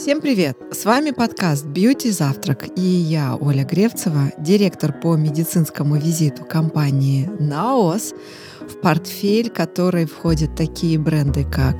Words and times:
Всем 0.00 0.22
привет! 0.22 0.56
С 0.72 0.86
вами 0.86 1.10
подкаст 1.10 1.66
«Бьюти 1.66 2.10
Завтрак» 2.10 2.66
и 2.74 2.80
я, 2.80 3.36
Оля 3.36 3.64
Гревцева, 3.64 4.32
директор 4.38 4.98
по 4.98 5.14
медицинскому 5.14 5.96
визиту 5.96 6.42
компании 6.46 7.28
«Наос», 7.38 8.14
в 8.62 8.80
портфель 8.80 9.50
которой 9.50 10.06
входят 10.06 10.56
такие 10.56 10.98
бренды, 10.98 11.44
как 11.44 11.76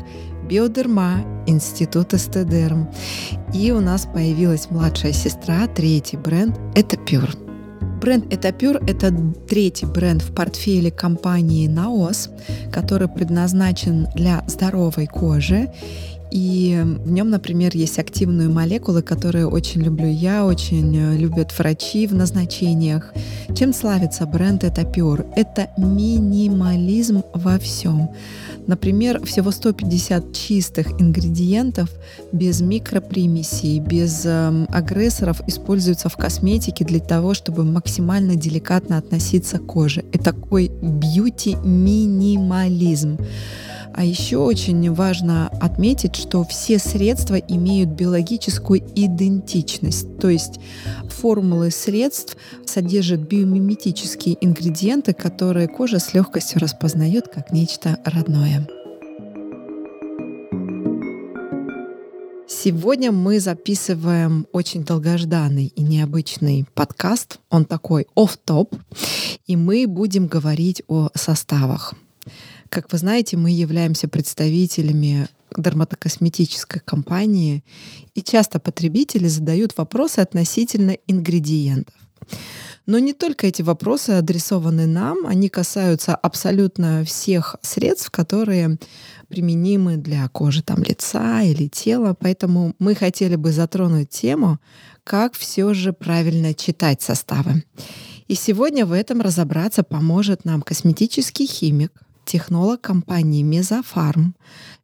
Биодерма, 0.46 1.24
Институт 1.46 2.12
Эстедерм. 2.12 2.90
И 3.54 3.72
у 3.72 3.80
нас 3.80 4.04
появилась 4.04 4.70
младшая 4.70 5.14
сестра, 5.14 5.66
третий 5.66 6.18
бренд— 6.18 6.60
это 6.74 6.96
Pure. 6.96 7.38
Бренд 8.02 8.32
Etapure— 8.32 8.84
это 8.86 9.14
третий 9.48 9.86
бренд 9.86 10.20
в 10.20 10.34
портфеле 10.34 10.90
компании 10.90 11.70
Naos, 11.70 12.28
который 12.70 13.08
предназначен 13.08 14.08
для 14.14 14.44
здоровой 14.46 15.06
кожи 15.06 15.70
и 16.30 16.80
в 17.04 17.10
нем, 17.10 17.30
например, 17.30 17.72
есть 17.74 17.98
активные 17.98 18.48
молекулы, 18.48 19.02
которые 19.02 19.46
очень 19.46 19.82
люблю 19.82 20.08
я, 20.08 20.44
очень 20.44 20.96
э, 20.96 21.16
любят 21.16 21.56
врачи 21.58 22.06
в 22.06 22.14
назначениях. 22.14 23.12
Чем 23.54 23.72
славится 23.72 24.26
бренд 24.26 24.64
Etapure? 24.64 25.26
Это 25.34 25.70
минимализм 25.76 27.22
во 27.34 27.58
всем. 27.58 28.10
Например, 28.66 29.24
всего 29.24 29.50
150 29.50 30.32
чистых 30.32 31.00
ингредиентов 31.00 31.90
без 32.30 32.60
микропримесей, 32.60 33.80
без 33.80 34.24
э, 34.24 34.66
агрессоров 34.68 35.40
используются 35.48 36.08
в 36.08 36.16
косметике 36.16 36.84
для 36.84 37.00
того, 37.00 37.34
чтобы 37.34 37.64
максимально 37.64 38.36
деликатно 38.36 38.98
относиться 38.98 39.58
к 39.58 39.66
коже. 39.66 40.04
Это 40.12 40.24
такой 40.24 40.70
бьюти-минимализм. 40.80 43.18
А 43.94 44.04
еще 44.04 44.38
очень 44.38 44.92
важно 44.92 45.48
отметить, 45.60 46.16
что 46.16 46.44
все 46.44 46.78
средства 46.78 47.34
имеют 47.34 47.90
биологическую 47.90 48.82
идентичность, 48.94 50.18
то 50.18 50.28
есть 50.28 50.60
формулы 51.08 51.70
средств 51.70 52.36
содержат 52.64 53.20
биомиметические 53.20 54.36
ингредиенты, 54.40 55.12
которые 55.12 55.68
кожа 55.68 55.98
с 55.98 56.14
легкостью 56.14 56.60
распознает 56.60 57.28
как 57.28 57.52
нечто 57.52 57.98
родное. 58.04 58.66
Сегодня 62.62 63.10
мы 63.10 63.40
записываем 63.40 64.46
очень 64.52 64.84
долгожданный 64.84 65.66
и 65.66 65.82
необычный 65.82 66.66
подкаст. 66.74 67.38
Он 67.48 67.64
такой 67.64 68.06
оф-топ, 68.14 68.74
и 69.46 69.56
мы 69.56 69.86
будем 69.86 70.26
говорить 70.26 70.82
о 70.86 71.08
составах. 71.14 71.94
Как 72.70 72.92
вы 72.92 72.98
знаете, 72.98 73.36
мы 73.36 73.50
являемся 73.50 74.06
представителями 74.06 75.28
дерматокосметической 75.56 76.80
компании, 76.80 77.64
и 78.14 78.22
часто 78.22 78.60
потребители 78.60 79.26
задают 79.26 79.76
вопросы 79.76 80.20
относительно 80.20 80.92
ингредиентов. 81.08 81.94
Но 82.86 83.00
не 83.00 83.12
только 83.12 83.48
эти 83.48 83.62
вопросы 83.62 84.10
адресованы 84.10 84.86
нам, 84.86 85.26
они 85.26 85.48
касаются 85.48 86.14
абсолютно 86.14 87.04
всех 87.04 87.56
средств, 87.60 88.10
которые 88.10 88.78
применимы 89.28 89.96
для 89.96 90.28
кожи 90.28 90.62
там, 90.62 90.82
лица 90.84 91.42
или 91.42 91.66
тела. 91.66 92.16
Поэтому 92.18 92.74
мы 92.78 92.94
хотели 92.94 93.34
бы 93.34 93.50
затронуть 93.50 94.10
тему, 94.10 94.60
как 95.02 95.34
все 95.34 95.74
же 95.74 95.92
правильно 95.92 96.54
читать 96.54 97.02
составы. 97.02 97.64
И 98.28 98.34
сегодня 98.34 98.86
в 98.86 98.92
этом 98.92 99.20
разобраться 99.20 99.82
поможет 99.82 100.44
нам 100.44 100.62
косметический 100.62 101.46
химик, 101.46 101.92
технолог 102.30 102.80
компании 102.80 103.42
Мезофарм, 103.42 104.36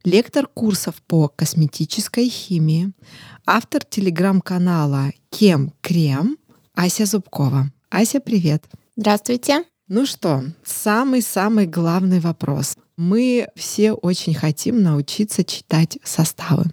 лектор 0.03 0.47
курсов 0.47 0.95
по 1.07 1.29
косметической 1.29 2.27
химии, 2.27 2.91
автор 3.45 3.85
телеграм-канала 3.85 5.13
Кем 5.29 5.71
Крем 5.79 6.37
Ася 6.75 7.05
Зубкова. 7.05 7.71
Ася, 7.89 8.19
привет. 8.19 8.65
Здравствуйте. 8.97 9.63
Ну 9.87 10.05
что, 10.05 10.43
самый-самый 10.65 11.67
главный 11.67 12.19
вопрос. 12.19 12.75
Мы 12.97 13.47
все 13.55 13.93
очень 13.93 14.33
хотим 14.33 14.83
научиться 14.83 15.45
читать 15.45 15.99
составы. 16.03 16.65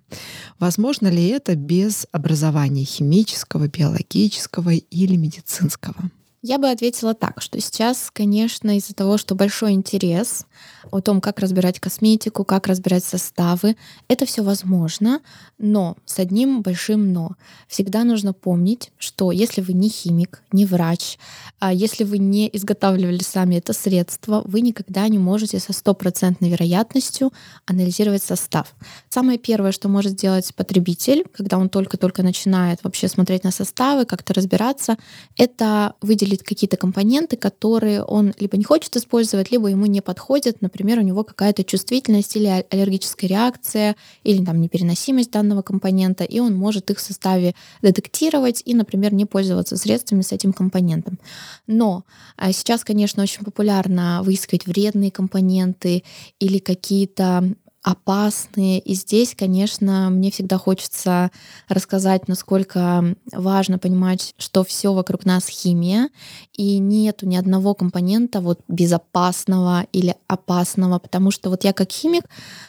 Возможно 0.58 1.06
ли 1.06 1.28
это 1.28 1.54
без 1.54 2.08
образования 2.10 2.84
химического, 2.84 3.68
биологического 3.68 4.70
или 4.70 5.14
медицинского? 5.14 6.10
Я 6.46 6.58
бы 6.58 6.68
ответила 6.68 7.14
так, 7.14 7.40
что 7.40 7.58
сейчас, 7.58 8.10
конечно, 8.12 8.76
из-за 8.76 8.92
того, 8.92 9.16
что 9.16 9.34
большой 9.34 9.72
интерес 9.72 10.44
о 10.90 11.00
том, 11.00 11.22
как 11.22 11.38
разбирать 11.40 11.80
косметику, 11.80 12.44
как 12.44 12.66
разбирать 12.66 13.02
составы, 13.02 13.76
это 14.08 14.26
все 14.26 14.42
возможно, 14.42 15.22
но 15.56 15.96
с 16.04 16.18
одним 16.18 16.60
большим 16.60 17.14
но. 17.14 17.30
Всегда 17.66 18.04
нужно 18.04 18.34
помнить, 18.34 18.92
что 18.98 19.32
если 19.32 19.62
вы 19.62 19.72
не 19.72 19.88
химик, 19.88 20.42
не 20.52 20.66
врач, 20.66 21.18
а 21.60 21.72
если 21.72 22.04
вы 22.04 22.18
не 22.18 22.50
изготавливали 22.52 23.22
сами 23.22 23.54
это 23.54 23.72
средство, 23.72 24.42
вы 24.44 24.60
никогда 24.60 25.08
не 25.08 25.18
можете 25.18 25.58
со 25.60 25.72
стопроцентной 25.72 26.50
вероятностью 26.50 27.32
анализировать 27.64 28.22
состав. 28.22 28.74
Самое 29.08 29.38
первое, 29.38 29.72
что 29.72 29.88
может 29.88 30.12
сделать 30.12 30.54
потребитель, 30.54 31.24
когда 31.34 31.56
он 31.56 31.70
только-только 31.70 32.22
начинает 32.22 32.84
вообще 32.84 33.08
смотреть 33.08 33.44
на 33.44 33.50
составы, 33.50 34.04
как-то 34.04 34.34
разбираться, 34.34 34.98
это 35.38 35.94
выделить 36.02 36.33
выделить 36.34 36.42
какие-то 36.42 36.76
компоненты, 36.76 37.36
которые 37.36 38.02
он 38.02 38.34
либо 38.40 38.56
не 38.56 38.64
хочет 38.64 38.96
использовать, 38.96 39.52
либо 39.52 39.68
ему 39.68 39.86
не 39.86 40.00
подходят. 40.00 40.62
Например, 40.62 40.98
у 40.98 41.02
него 41.02 41.24
какая-то 41.24 41.64
чувствительность 41.64 42.36
или 42.36 42.64
аллергическая 42.70 43.30
реакция, 43.30 43.96
или 44.24 44.44
там 44.44 44.60
непереносимость 44.60 45.30
данного 45.30 45.62
компонента, 45.62 46.24
и 46.24 46.40
он 46.40 46.54
может 46.54 46.90
их 46.90 46.98
в 46.98 47.00
составе 47.00 47.54
детектировать 47.82 48.62
и, 48.66 48.74
например, 48.74 49.12
не 49.14 49.26
пользоваться 49.26 49.76
средствами 49.76 50.22
с 50.22 50.32
этим 50.32 50.52
компонентом. 50.52 51.18
Но 51.66 52.04
а, 52.36 52.52
сейчас, 52.52 52.84
конечно, 52.84 53.22
очень 53.22 53.44
популярно 53.44 54.22
выискивать 54.22 54.66
вредные 54.66 55.10
компоненты 55.10 56.02
или 56.40 56.58
какие-то 56.58 57.54
опасные. 57.84 58.78
И 58.80 58.94
здесь, 58.94 59.34
конечно, 59.36 60.08
мне 60.08 60.30
всегда 60.30 60.56
хочется 60.56 61.30
рассказать, 61.68 62.28
насколько 62.28 63.14
важно 63.30 63.78
понимать, 63.78 64.34
что 64.38 64.64
все 64.64 64.94
вокруг 64.94 65.26
нас 65.26 65.46
химия, 65.46 66.08
и 66.54 66.78
нету 66.78 67.26
ни 67.26 67.36
одного 67.36 67.74
компонента 67.74 68.40
вот 68.40 68.60
безопасного 68.68 69.86
или 69.92 70.16
опасного, 70.28 70.98
потому 70.98 71.30
что 71.30 71.50
вот 71.50 71.64
я 71.64 71.74
как 71.74 71.92
химик, 71.92 72.24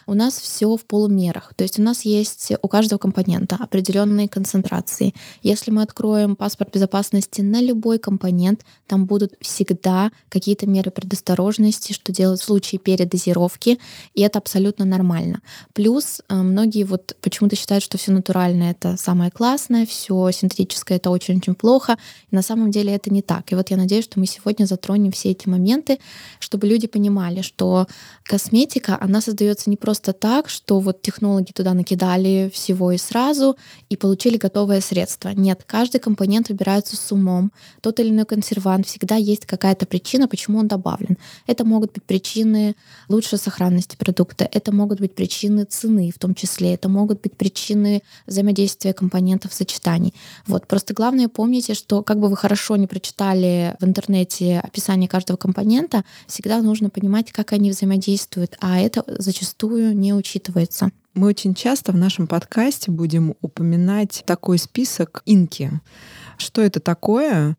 у 0.06 0.14
нас 0.14 0.38
все 0.38 0.76
в 0.76 0.84
полумерах. 0.86 1.54
То 1.56 1.64
есть 1.64 1.80
у 1.80 1.82
нас 1.82 2.04
есть 2.04 2.52
у 2.62 2.68
каждого 2.68 3.00
компонента 3.00 3.56
определенные 3.56 4.28
концентрации. 4.28 5.14
Если 5.44 5.72
мы 5.72 5.84
откроем 5.84 6.36
паспорт 6.36 6.74
безопасности 6.74 7.40
на 7.40 7.62
любой 7.62 8.00
компонент, 8.00 8.66
там 8.86 9.06
будут 9.06 9.36
всегда 9.40 10.12
какие-то 10.28 10.68
меры 10.68 10.92
предосторожности, 10.92 11.94
что 11.94 12.12
делать 12.12 12.42
в 12.42 12.44
случае 12.44 12.80
передозировки, 12.80 13.80
и 14.14 14.22
это 14.22 14.40
абсолютно 14.40 14.84
нормально 14.84 15.05
нормально. 15.06 15.42
Плюс 15.74 16.22
э, 16.30 16.36
многие 16.36 16.84
вот 16.84 17.16
почему-то 17.22 17.56
считают, 17.56 17.84
что 17.84 17.98
все 17.98 18.12
натуральное 18.12 18.72
это 18.72 18.98
самое 18.98 19.32
классное, 19.32 19.86
все 19.86 20.32
синтетическое 20.32 20.98
это 20.98 21.10
очень-очень 21.10 21.56
плохо. 21.56 21.98
На 22.32 22.42
самом 22.42 22.72
деле 22.72 22.94
это 22.94 23.14
не 23.14 23.22
так. 23.22 23.52
И 23.52 23.56
вот 23.56 23.72
я 23.72 23.78
надеюсь, 23.78 24.06
что 24.06 24.20
мы 24.20 24.26
сегодня 24.26 24.66
затронем 24.66 25.12
все 25.12 25.32
эти 25.32 25.48
моменты, 25.48 26.00
чтобы 26.40 26.68
люди 26.68 26.88
понимали, 26.88 27.42
что 27.42 27.88
косметика, 28.24 28.98
она 29.00 29.22
создается 29.22 29.70
не 29.70 29.78
просто 29.78 30.14
так, 30.14 30.50
что 30.50 30.80
вот 30.80 31.02
технологи 31.02 31.52
туда 31.52 31.74
накидали 31.74 32.50
всего 32.54 32.92
и 32.92 32.98
сразу 32.98 33.56
и 33.90 33.96
получили 33.96 34.38
готовое 34.38 34.82
средство. 34.82 35.30
Нет, 35.30 35.64
каждый 35.68 36.00
компонент 36.00 36.50
выбирается 36.50 36.96
с 36.96 37.12
умом. 37.12 37.52
Тот 37.82 38.00
или 38.00 38.10
иной 38.10 38.26
консервант 38.26 38.88
всегда 38.88 39.16
есть 39.16 39.46
какая-то 39.46 39.86
причина, 39.86 40.28
почему 40.28 40.60
он 40.60 40.68
добавлен. 40.68 41.18
Это 41.48 41.64
могут 41.64 41.94
быть 41.94 42.04
причины 42.04 42.76
лучшей 43.10 43.38
сохранности 43.38 43.96
продукта, 43.96 44.50
это 44.52 44.72
могут 44.72 44.95
могут 44.96 45.02
быть 45.02 45.16
причины 45.16 45.66
цены, 45.66 46.12
в 46.16 46.20
том 46.20 46.34
числе 46.36 46.74
это 46.74 46.88
могут 46.88 47.22
быть 47.22 47.36
причины 47.36 48.02
взаимодействия 48.28 48.94
компонентов 48.94 49.54
сочетаний. 49.54 50.14
Вот. 50.48 50.68
Просто 50.68 50.94
главное 50.94 51.28
помните, 51.28 51.74
что 51.74 52.02
как 52.02 52.20
бы 52.20 52.30
вы 52.30 52.38
хорошо 52.38 52.78
не 52.78 52.88
прочитали 52.88 53.76
в 53.82 53.84
интернете 53.84 54.62
описание 54.64 55.10
каждого 55.10 55.38
компонента, 55.38 56.04
всегда 56.28 56.62
нужно 56.62 56.90
понимать, 56.90 57.32
как 57.34 57.52
они 57.52 57.72
взаимодействуют, 57.72 58.56
а 58.62 58.80
это 58.80 59.04
зачастую 59.08 59.98
не 59.98 60.14
учитывается. 60.14 60.92
Мы 61.14 61.28
очень 61.28 61.54
часто 61.54 61.92
в 61.92 61.98
нашем 61.98 62.28
подкасте 62.28 62.92
будем 62.92 63.36
упоминать 63.42 64.24
такой 64.26 64.58
список 64.58 65.24
инки. 65.26 65.72
Что 66.38 66.62
это 66.62 66.80
такое? 66.80 67.56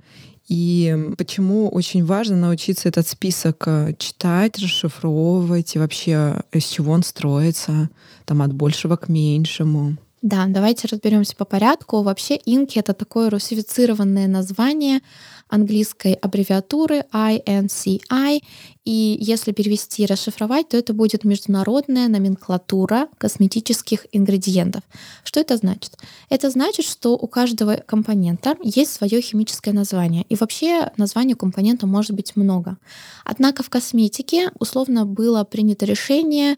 И 0.49 0.97
почему 1.19 1.69
очень 1.69 2.05
важно 2.05 2.37
научиться 2.37 2.89
этот 2.89 3.09
список 3.09 3.65
э, 3.67 3.95
читать, 3.99 4.59
расшифровывать 4.59 5.75
и 5.75 5.79
вообще 5.79 6.43
из 6.53 6.65
чего 6.65 6.93
он 6.93 7.03
строится, 7.03 7.91
там 8.25 8.43
от 8.43 8.53
большего 8.53 8.97
к 8.97 9.09
меньшему. 9.09 9.97
Да, 10.23 10.47
давайте 10.49 10.89
разберемся 10.89 11.37
по 11.37 11.45
порядку. 11.45 12.03
Вообще 12.03 12.37
инки 12.37 12.79
это 12.79 12.95
такое 12.95 13.31
русифицированное 13.31 14.27
название 14.27 15.01
английской 15.49 16.15
аббревиатуры 16.15 17.05
INCI. 17.13 18.43
И 18.85 19.17
если 19.21 19.53
перевести 19.53 20.05
и 20.05 20.07
расшифровать, 20.07 20.69
то 20.69 20.77
это 20.77 20.93
будет 20.93 21.25
международная 21.25 22.09
номенклатура 22.09 23.09
косметических 23.19 24.07
ингредиентов. 24.13 24.83
Что 25.25 25.41
это 25.41 25.57
значит? 25.57 25.99
Это 26.29 26.51
значит, 26.51 26.87
что 26.87 27.15
у 27.15 27.27
каждого 27.27 27.77
компонента 27.77 28.57
есть 28.63 28.93
свое 28.93 29.21
химическое 29.21 29.73
название. 29.73 30.25
И 30.29 30.37
вообще 30.37 30.91
названий 30.97 31.35
компонента 31.35 31.87
может 31.87 32.13
быть 32.13 32.37
много. 32.37 32.77
Однако 33.25 33.63
в 33.63 33.71
косметике 33.71 34.51
условно 34.59 35.05
было 35.05 35.45
принято 35.45 35.85
решение 35.85 36.57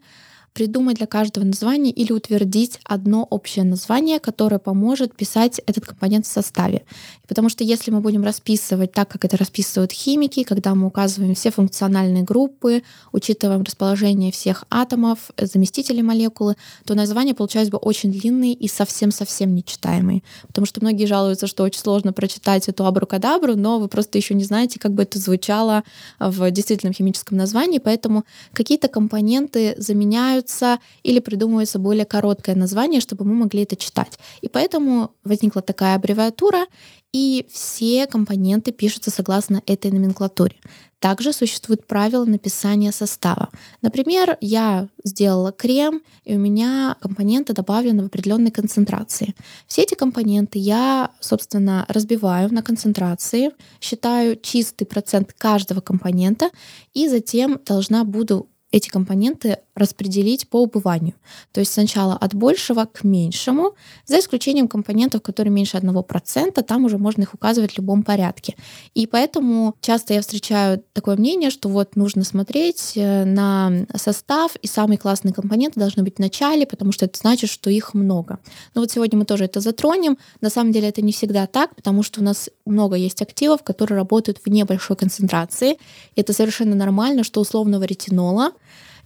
придумать 0.59 0.97
для 0.97 1.07
каждого 1.07 1.45
названия 1.45 1.89
или 1.89 2.11
утвердить 2.11 2.81
одно 2.83 3.25
общее 3.29 3.63
название, 3.63 4.19
которое 4.19 4.59
поможет 4.59 5.15
писать 5.15 5.61
этот 5.65 5.85
компонент 5.85 6.25
в 6.25 6.29
составе. 6.29 6.81
Потому 7.29 7.47
что 7.47 7.63
если 7.63 7.91
мы 7.91 8.01
будем 8.01 8.25
расписывать 8.25 8.91
так, 8.91 9.07
как 9.07 9.23
это 9.23 9.37
расписывают 9.37 9.93
химики, 9.93 10.43
когда 10.43 10.75
мы 10.75 10.87
указываем 10.87 11.33
все 11.33 11.51
функциональные 11.51 12.23
группы, 12.23 12.83
учитываем 13.13 13.63
расположение 13.63 14.33
всех 14.33 14.65
атомов, 14.69 15.31
заместителей 15.37 16.01
молекулы, 16.01 16.57
то 16.83 16.93
название 16.93 17.33
получается 17.33 17.71
бы 17.71 17.77
очень 17.77 18.11
длинный 18.11 18.51
и 18.51 18.67
совсем-совсем 18.67 19.55
нечитаемый. 19.55 20.25
Потому 20.47 20.65
что 20.65 20.81
многие 20.81 21.05
жалуются, 21.05 21.47
что 21.47 21.63
очень 21.63 21.79
сложно 21.79 22.11
прочитать 22.11 22.67
эту 22.67 22.85
абракадабру, 22.85 23.55
но 23.55 23.79
вы 23.79 23.87
просто 23.87 24.17
еще 24.17 24.33
не 24.33 24.43
знаете, 24.43 24.77
как 24.77 24.91
бы 24.91 25.03
это 25.03 25.19
звучало 25.19 25.85
в 26.19 26.51
действительном 26.51 26.93
химическом 26.93 27.37
названии, 27.37 27.79
поэтому 27.79 28.25
какие-то 28.51 28.89
компоненты 28.89 29.75
заменяют 29.77 30.48
меняются 30.49 30.79
или 31.03 31.19
придумывается 31.19 31.79
более 31.79 32.05
короткое 32.05 32.55
название, 32.55 33.01
чтобы 33.01 33.25
мы 33.25 33.33
могли 33.35 33.63
это 33.63 33.75
читать. 33.75 34.19
И 34.41 34.49
поэтому 34.49 35.11
возникла 35.23 35.61
такая 35.61 35.95
аббревиатура, 35.95 36.65
и 37.11 37.47
все 37.51 38.05
компоненты 38.05 38.71
пишутся 38.71 39.09
согласно 39.09 39.61
этой 39.65 39.91
номенклатуре. 39.91 40.55
Также 40.99 41.33
существуют 41.33 41.87
правила 41.87 42.25
написания 42.25 42.91
состава. 42.91 43.49
Например, 43.81 44.37
я 44.41 44.89
сделала 45.03 45.51
крем, 45.51 46.01
и 46.25 46.35
у 46.35 46.39
меня 46.39 46.97
компоненты 47.01 47.53
добавлены 47.53 48.03
в 48.03 48.07
определенной 48.07 48.51
концентрации. 48.51 49.33
Все 49.65 49.83
эти 49.83 49.95
компоненты 49.95 50.59
я, 50.59 51.09
собственно, 51.19 51.85
разбиваю 51.87 52.53
на 52.53 52.61
концентрации, 52.61 53.51
считаю 53.81 54.35
чистый 54.35 54.85
процент 54.85 55.33
каждого 55.33 55.79
компонента, 55.81 56.49
и 56.93 57.07
затем 57.07 57.59
должна 57.65 58.03
буду 58.03 58.47
эти 58.71 58.89
компоненты 58.89 59.57
распределить 59.75 60.47
по 60.49 60.61
убыванию. 60.61 61.15
То 61.51 61.61
есть 61.61 61.73
сначала 61.73 62.13
от 62.13 62.35
большего 62.35 62.85
к 62.85 63.03
меньшему, 63.03 63.73
за 64.05 64.19
исключением 64.19 64.67
компонентов, 64.67 65.21
которые 65.21 65.51
меньше 65.51 65.77
1%, 65.77 66.61
там 66.63 66.85
уже 66.85 66.97
можно 66.97 67.23
их 67.23 67.33
указывать 67.33 67.73
в 67.73 67.77
любом 67.77 68.03
порядке. 68.03 68.55
И 68.93 69.07
поэтому 69.07 69.75
часто 69.81 70.13
я 70.13 70.21
встречаю 70.21 70.83
такое 70.93 71.15
мнение, 71.15 71.49
что 71.49 71.69
вот 71.69 71.95
нужно 71.95 72.23
смотреть 72.23 72.93
э, 72.95 73.25
на 73.25 73.71
состав, 73.95 74.55
и 74.57 74.67
самые 74.67 74.97
классные 74.97 75.33
компоненты 75.33 75.79
должны 75.79 76.03
быть 76.03 76.17
в 76.17 76.19
начале, 76.19 76.65
потому 76.65 76.91
что 76.91 77.05
это 77.05 77.17
значит, 77.17 77.49
что 77.49 77.69
их 77.69 77.93
много. 77.93 78.39
Но 78.75 78.81
вот 78.81 78.91
сегодня 78.91 79.17
мы 79.17 79.25
тоже 79.25 79.45
это 79.45 79.61
затронем. 79.61 80.17
На 80.41 80.49
самом 80.49 80.73
деле 80.73 80.89
это 80.89 81.01
не 81.01 81.13
всегда 81.13 81.47
так, 81.47 81.75
потому 81.75 82.03
что 82.03 82.19
у 82.19 82.23
нас 82.23 82.49
много 82.65 82.97
есть 82.97 83.21
активов, 83.21 83.63
которые 83.63 83.97
работают 83.97 84.39
в 84.43 84.49
небольшой 84.49 84.97
концентрации. 84.97 85.77
И 86.15 86.21
это 86.21 86.33
совершенно 86.33 86.75
нормально, 86.75 87.23
что 87.23 87.39
условного 87.39 87.83
ретинола 87.83 88.51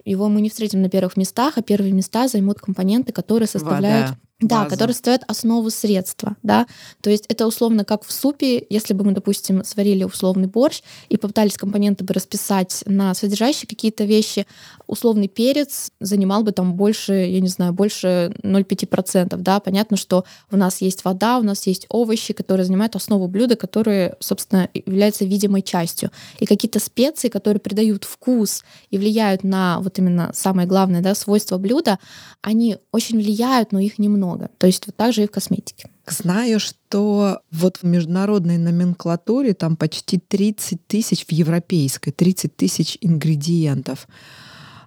его 0.05 0.29
мы 0.29 0.41
не 0.41 0.50
встретим 0.50 0.81
на 0.81 0.89
первых 0.89 1.17
местах, 1.17 1.57
а 1.57 1.61
первые 1.61 1.94
места 1.94 2.27
займут 2.27 2.59
компоненты, 2.59 3.11
которые 3.11 3.47
составляют 3.47 4.09
Вода. 4.09 4.19
Да, 4.48 4.63
база. 4.63 4.69
который 4.69 4.92
составляет 4.92 5.24
основу 5.28 5.69
средства, 5.69 6.36
да. 6.44 6.68
То 7.01 7.10
есть 7.10 7.25
это 7.28 7.48
условно 7.48 7.86
как 7.86 8.04
в 8.06 8.12
супе, 8.12 8.66
если 8.69 8.94
бы 8.94 9.04
мы, 9.04 9.12
допустим, 9.12 9.63
сварили 9.63 10.04
условный 10.04 10.48
борщ 10.48 10.81
и 11.10 11.18
попытались 11.18 11.57
компоненты 11.57 12.04
бы 12.04 12.13
расписать 12.13 12.84
на 12.86 13.13
содержащие 13.13 13.68
какие-то 13.68 14.04
вещи, 14.04 14.45
условный 14.88 15.28
перец 15.28 15.92
занимал 16.00 16.44
бы 16.44 16.51
там 16.51 16.74
больше, 16.74 17.13
я 17.13 17.40
не 17.40 17.48
знаю, 17.48 17.74
больше 17.74 18.34
0,5%, 18.44 19.36
да. 19.38 19.60
Понятно, 19.60 19.98
что 19.98 20.25
у 20.51 20.57
нас 20.57 20.81
есть 20.81 21.06
вода, 21.06 21.39
у 21.39 21.44
нас 21.44 21.68
есть 21.68 21.86
овощи, 21.89 22.34
которые 22.34 22.66
занимают 22.66 22.96
основу 22.96 23.28
блюда, 23.28 23.56
которые, 23.56 24.16
собственно, 24.19 24.69
являются 24.74 25.25
видимой 25.25 25.62
частью. 25.62 26.12
И 26.39 26.46
какие-то 26.46 26.80
специи, 26.80 27.30
которые 27.30 27.60
придают 27.60 28.04
вкус 28.04 28.63
и 28.89 28.98
влияют 28.98 29.44
на 29.44 29.80
вот 29.80 29.98
именно 30.00 30.31
самое 30.34 30.68
главное, 30.68 31.01
да, 31.01 31.16
свойство 31.16 31.57
блюда, 31.57 32.00
они 32.42 32.78
очень 32.92 33.18
влияют, 33.18 33.72
но 33.72 33.80
их 33.80 34.00
немного 34.00 34.32
много. 34.33 34.50
То 34.57 34.68
есть 34.68 34.85
вот 34.85 34.95
так 34.95 35.13
же 35.13 35.24
и 35.24 35.27
в 35.27 35.31
косметике. 35.31 35.89
Знаю, 36.07 36.59
что 36.59 37.41
вот 37.51 37.77
в 37.77 37.83
международной 37.83 38.57
номенклатуре 38.57 39.53
там 39.53 39.75
почти 39.75 40.19
30 40.19 40.85
тысяч, 40.88 41.25
в 41.25 41.31
европейской 41.31 42.12
30 42.12 42.56
тысяч 42.56 42.97
ингредиентов. 43.01 44.07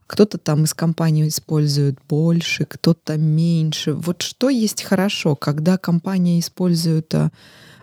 Кто-то 0.06 0.38
там 0.38 0.64
из 0.64 0.74
компании 0.74 1.26
использует 1.26 1.98
больше, 2.08 2.64
кто-то 2.64 3.16
меньше. 3.16 3.92
Вот 3.92 4.22
что 4.22 4.48
есть 4.48 4.82
хорошо, 4.84 5.34
когда 5.34 5.78
компания 5.78 6.38
использует 6.38 7.12
а, 7.14 7.32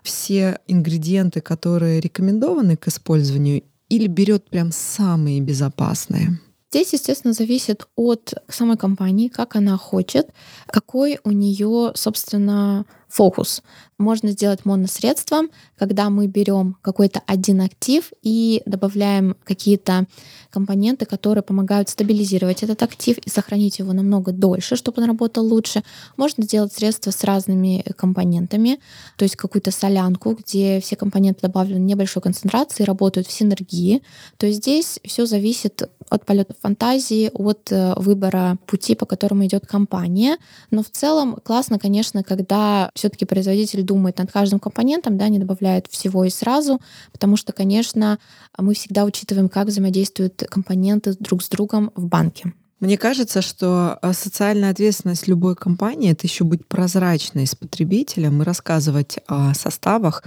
все 0.04 0.59
ингредиенты, 0.68 1.42
которые 1.42 2.00
рекомендованы 2.00 2.77
к 2.77 2.88
использованию, 2.88 3.63
или 3.89 4.07
берет 4.07 4.50
прям 4.50 4.71
самые 4.71 5.42
безопасные? 5.42 6.39
Здесь, 6.74 6.94
естественно, 6.94 7.34
зависит 7.34 7.86
от 7.96 8.34
самой 8.48 8.78
компании, 8.78 9.28
как 9.28 9.56
она 9.56 9.78
хочет, 9.78 10.30
какой 10.66 11.20
у 11.24 11.30
нее, 11.30 11.92
собственно, 11.94 12.88
фокус. 13.13 13.62
Можно 14.00 14.31
сделать 14.31 14.65
моносредством, 14.65 15.50
когда 15.77 16.10
мы 16.10 16.25
берем 16.25 16.77
какой-то 16.81 17.21
один 17.27 17.62
актив 17.62 18.12
и 18.24 18.63
добавляем 18.65 19.36
какие-то 19.44 20.07
компоненты, 20.50 21.06
которые 21.06 21.44
помогают 21.44 21.89
стабилизировать 21.89 22.63
этот 22.63 22.81
актив 22.81 23.18
и 23.19 23.30
сохранить 23.30 23.80
его 23.80 23.94
намного 23.94 24.31
дольше, 24.31 24.75
чтобы 24.75 25.01
он 25.01 25.07
работал 25.07 25.45
лучше. 25.45 25.83
Можно 26.18 26.44
сделать 26.44 26.74
средства 26.74 27.12
с 27.12 27.24
разными 27.24 27.83
компонентами, 27.95 28.80
то 29.16 29.24
есть 29.24 29.36
какую-то 29.36 29.69
солянку, 29.69 30.33
где 30.33 30.80
все 30.80 30.95
компоненты 30.95 31.42
добавлены 31.44 31.83
небольшой 31.83 32.24
концентрации, 32.24 32.83
работают 32.83 33.27
в 33.27 33.31
синергии. 33.31 34.01
То 34.38 34.48
есть 34.48 34.59
здесь 34.59 35.00
все 35.06 35.25
зависит 35.27 35.83
от 36.09 36.25
полета 36.25 36.54
фантазии, 36.62 37.31
от 37.33 37.71
э, 37.71 37.94
выбора 37.98 38.57
пути, 38.68 38.95
по 38.95 39.06
которому 39.06 39.45
идет 39.45 39.66
компания. 39.66 40.38
Но 40.69 40.83
в 40.83 40.89
целом 40.89 41.39
классно, 41.44 41.80
конечно, 41.80 42.24
когда 42.24 42.92
все-таки 43.04 43.26
производитель 43.26 43.84
думает 43.84 44.18
над 44.18 44.32
каждым 44.32 44.62
компонентом, 44.62 45.18
да, 45.18 45.28
не 45.28 45.38
добавляет 45.38 45.88
всего 45.90 46.24
и 46.24 46.30
сразу, 46.30 46.80
потому 47.12 47.36
что, 47.36 47.52
конечно, 47.52 48.18
мы 48.58 48.74
всегда 48.76 49.04
учитываем, 49.04 49.50
как 49.50 49.68
взаимодействуют 49.68 50.42
компоненты 50.50 51.14
друг 51.19 51.44
с 51.44 51.50
другом 51.50 51.92
в 51.95 52.06
банке. 52.06 52.54
Мне 52.80 52.98
кажется, 52.98 53.42
что 53.42 54.00
а, 54.02 54.14
социальная 54.14 54.69
ответственность 54.69 55.28
любой 55.28 55.57
компании 55.57 56.12
это 56.12 56.28
еще 56.28 56.45
быть 56.45 56.66
прозрачной 56.66 57.45
с 57.45 57.56
потребителем 57.56 58.42
и 58.42 58.45
рассказывать 58.45 59.19
о 59.28 59.54
составах, 59.54 60.24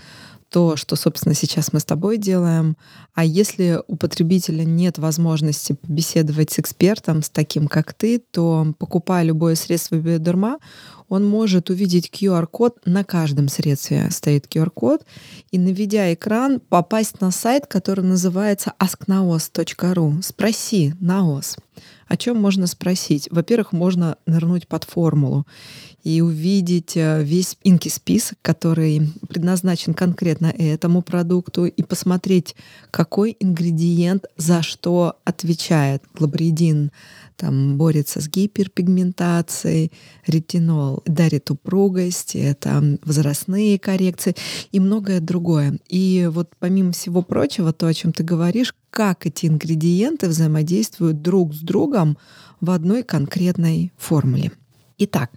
то, 0.51 0.77
что, 0.77 0.97
собственно, 0.97 1.35
сейчас 1.35 1.73
мы 1.73 1.81
с 1.81 1.85
тобой 1.85 2.19
делаем. 2.19 2.77
А 3.15 3.25
если 3.25 3.81
у 3.89 3.97
потребителя 3.97 4.65
нет 4.65 4.99
возможности 4.99 5.73
побеседовать 5.75 6.53
с 6.53 6.59
экспертом, 6.59 7.23
с 7.23 7.31
таким, 7.31 7.69
как 7.69 7.95
ты, 7.95 8.19
то, 8.19 8.75
покупая 8.79 9.25
любое 9.25 9.55
средство 9.55 9.97
биодерма, 9.97 10.59
он 11.09 11.27
может 11.27 11.71
увидеть 11.71 12.11
QR-код, 12.13 12.79
на 12.85 13.05
каждом 13.05 13.49
средстве 13.49 14.09
стоит 14.11 14.47
QR-код, 14.47 15.05
и, 15.51 15.59
наведя 15.59 16.13
экран, 16.13 16.61
попасть 16.61 17.21
на 17.21 17.31
сайт, 17.31 17.67
который 17.67 18.05
называется 18.05 18.73
asknaos.ru. 18.79 20.23
Спроси, 20.23 20.95
наос. 21.01 21.57
О 22.09 22.17
чем 22.17 22.41
можно 22.41 22.67
спросить? 22.67 23.29
Во-первых, 23.31 23.73
можно 23.73 24.17
нырнуть 24.27 24.69
под 24.69 24.85
формулу 24.85 25.47
и 26.05 26.21
увидеть 26.21 26.97
э, 26.97 27.25
весь 27.25 27.59
инки-список, 27.65 28.39
который 28.41 29.13
предназначен 29.29 29.93
конкретно 29.93 30.47
этому 30.47 31.03
продукту, 31.03 31.67
и 31.67 31.83
посмотреть, 31.83 32.55
какой 32.93 33.37
ингредиент 33.41 34.27
за 34.37 34.63
что 34.63 35.17
отвечает. 35.25 36.05
Глобридин 36.15 36.93
там 37.37 37.77
борется 37.77 38.21
с 38.21 38.29
гиперпигментацией, 38.29 39.93
ретинол 40.27 41.03
дарит 41.07 41.51
упругость, 41.51 42.35
это 42.35 42.99
возрастные 43.05 43.79
коррекции 43.79 44.35
и 44.73 44.81
многое 44.81 45.21
другое. 45.21 45.79
И 45.89 46.29
вот 46.31 46.51
помимо 46.59 46.93
всего 46.93 47.23
прочего, 47.23 47.73
то, 47.73 47.87
о 47.87 47.95
чем 47.95 48.13
ты 48.13 48.23
говоришь, 48.23 48.75
как 48.91 49.27
эти 49.27 49.47
ингредиенты 49.47 50.29
взаимодействуют 50.29 51.23
друг 51.23 51.55
с 51.55 51.61
другом 51.61 52.17
в 52.61 52.71
одной 52.71 53.03
конкретной 53.03 53.93
формуле. 53.99 54.53
Итак, 54.99 55.31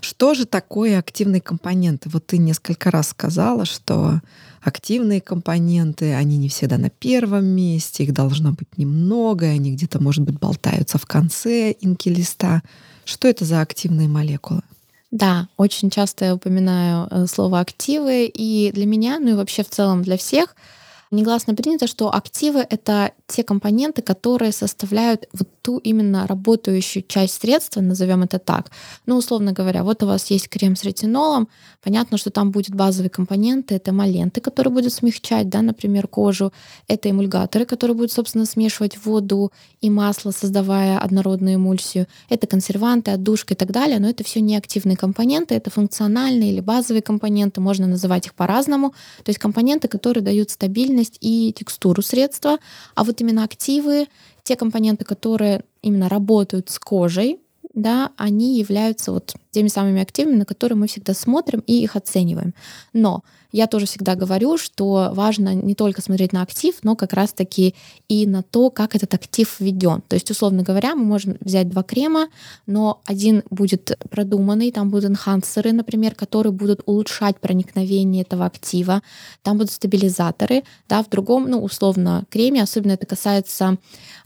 что 0.00 0.34
же 0.34 0.46
такое 0.46 0.98
активные 0.98 1.40
компоненты? 1.40 2.08
Вот 2.10 2.28
ты 2.28 2.38
несколько 2.38 2.92
раз 2.92 3.08
сказала, 3.08 3.64
что 3.64 4.20
активные 4.60 5.20
компоненты, 5.20 6.14
они 6.14 6.36
не 6.36 6.48
всегда 6.48 6.78
на 6.78 6.90
первом 6.90 7.46
месте, 7.46 8.04
их 8.04 8.12
должно 8.12 8.52
быть 8.52 8.76
немного, 8.76 9.46
они 9.46 9.72
где-то, 9.72 10.02
может 10.02 10.24
быть, 10.24 10.38
болтаются 10.38 10.98
в 10.98 11.06
конце 11.06 11.72
инки 11.72 12.08
листа. 12.08 12.62
Что 13.04 13.28
это 13.28 13.44
за 13.44 13.60
активные 13.60 14.08
молекулы? 14.08 14.62
Да, 15.10 15.48
очень 15.56 15.90
часто 15.90 16.24
я 16.26 16.34
упоминаю 16.34 17.08
э, 17.10 17.26
слово 17.26 17.60
активы, 17.60 18.26
и 18.26 18.70
для 18.72 18.86
меня, 18.86 19.18
ну 19.18 19.30
и 19.30 19.34
вообще 19.34 19.64
в 19.64 19.70
целом 19.70 20.02
для 20.02 20.16
всех— 20.16 20.54
Негласно 21.12 21.56
принято, 21.56 21.88
что 21.88 22.14
активы— 22.14 22.64
это 22.70 23.10
те 23.26 23.42
компоненты, 23.42 24.00
которые 24.00 24.52
составляют 24.52 25.28
вот 25.32 25.48
ту 25.60 25.78
именно 25.78 26.24
работающую 26.28 27.02
часть 27.02 27.40
средства, 27.40 27.80
назовем 27.80 28.22
это 28.22 28.38
так. 28.38 28.70
Ну, 29.06 29.16
условно 29.16 29.52
говоря, 29.52 29.82
вот 29.82 30.04
у 30.04 30.06
вас 30.06 30.30
есть 30.30 30.48
крем 30.48 30.76
с 30.76 30.84
ретинолом, 30.84 31.48
понятно, 31.82 32.16
что 32.16 32.30
там 32.30 32.52
будет 32.52 32.76
базовые 32.76 33.10
компоненты, 33.10 33.74
это 33.74 33.92
маленты, 33.92 34.40
которые 34.40 34.72
будут 34.72 34.92
смягчать, 34.92 35.48
да, 35.48 35.62
например, 35.62 36.06
кожу, 36.06 36.52
это 36.86 37.10
эмульгаторы, 37.10 37.64
которые 37.64 37.96
будут, 37.96 38.12
собственно, 38.12 38.46
смешивать 38.46 39.04
воду 39.04 39.50
и 39.80 39.90
масло, 39.90 40.30
создавая 40.30 40.96
однородную 40.98 41.56
эмульсию, 41.56 42.06
это 42.28 42.46
консерванты, 42.46 43.10
отдушка 43.10 43.54
и 43.54 43.56
так 43.56 43.72
далее, 43.72 43.98
но 43.98 44.08
это 44.08 44.22
все 44.22 44.40
не 44.40 44.56
активные 44.56 44.96
компоненты, 44.96 45.56
это 45.56 45.70
функциональные 45.70 46.52
или 46.52 46.60
базовые 46.60 47.02
компоненты, 47.02 47.60
можно 47.60 47.88
называть 47.88 48.26
их 48.26 48.34
по-разному, 48.34 48.90
то 49.24 49.30
есть 49.30 49.40
компоненты, 49.40 49.88
которые 49.88 50.22
дают 50.22 50.50
стабильность 50.50 50.99
и 51.20 51.52
текстуру 51.52 52.02
средства, 52.02 52.58
а 52.94 53.04
вот 53.04 53.20
именно 53.20 53.44
активы, 53.44 54.08
те 54.42 54.56
компоненты, 54.56 55.04
которые 55.04 55.64
именно 55.82 56.08
работают 56.08 56.70
с 56.70 56.78
кожей, 56.78 57.40
да, 57.74 58.10
они 58.16 58.58
являются 58.58 59.12
вот 59.12 59.34
теми 59.50 59.68
самыми 59.68 60.02
активами, 60.02 60.36
на 60.36 60.44
которые 60.44 60.76
мы 60.76 60.86
всегда 60.86 61.14
смотрим 61.14 61.62
и 61.66 61.82
их 61.82 61.96
оцениваем. 61.96 62.54
Но 62.92 63.22
я 63.52 63.66
тоже 63.66 63.86
всегда 63.86 64.14
говорю, 64.14 64.58
что 64.58 65.10
важно 65.12 65.54
не 65.54 65.74
только 65.74 66.02
смотреть 66.02 66.32
на 66.32 66.42
актив, 66.42 66.74
но 66.82 66.96
как 66.96 67.12
раз-таки 67.12 67.74
и 68.08 68.26
на 68.26 68.42
то, 68.42 68.70
как 68.70 68.94
этот 68.94 69.12
актив 69.14 69.54
введен. 69.58 70.02
То 70.08 70.14
есть, 70.14 70.30
условно 70.30 70.62
говоря, 70.62 70.94
мы 70.94 71.04
можем 71.04 71.36
взять 71.40 71.68
два 71.68 71.82
крема, 71.82 72.28
но 72.66 73.00
один 73.06 73.42
будет 73.50 73.98
продуманный, 74.10 74.72
там 74.72 74.90
будут 74.90 75.10
энхансеры, 75.10 75.72
например, 75.72 76.14
которые 76.14 76.52
будут 76.52 76.82
улучшать 76.86 77.38
проникновение 77.40 78.22
этого 78.22 78.46
актива, 78.46 79.02
там 79.42 79.58
будут 79.58 79.72
стабилизаторы, 79.72 80.62
да, 80.88 81.02
в 81.02 81.08
другом, 81.08 81.48
ну, 81.48 81.62
условно, 81.62 82.24
креме, 82.30 82.62
особенно 82.62 82.92
это 82.92 83.06
касается, 83.06 83.78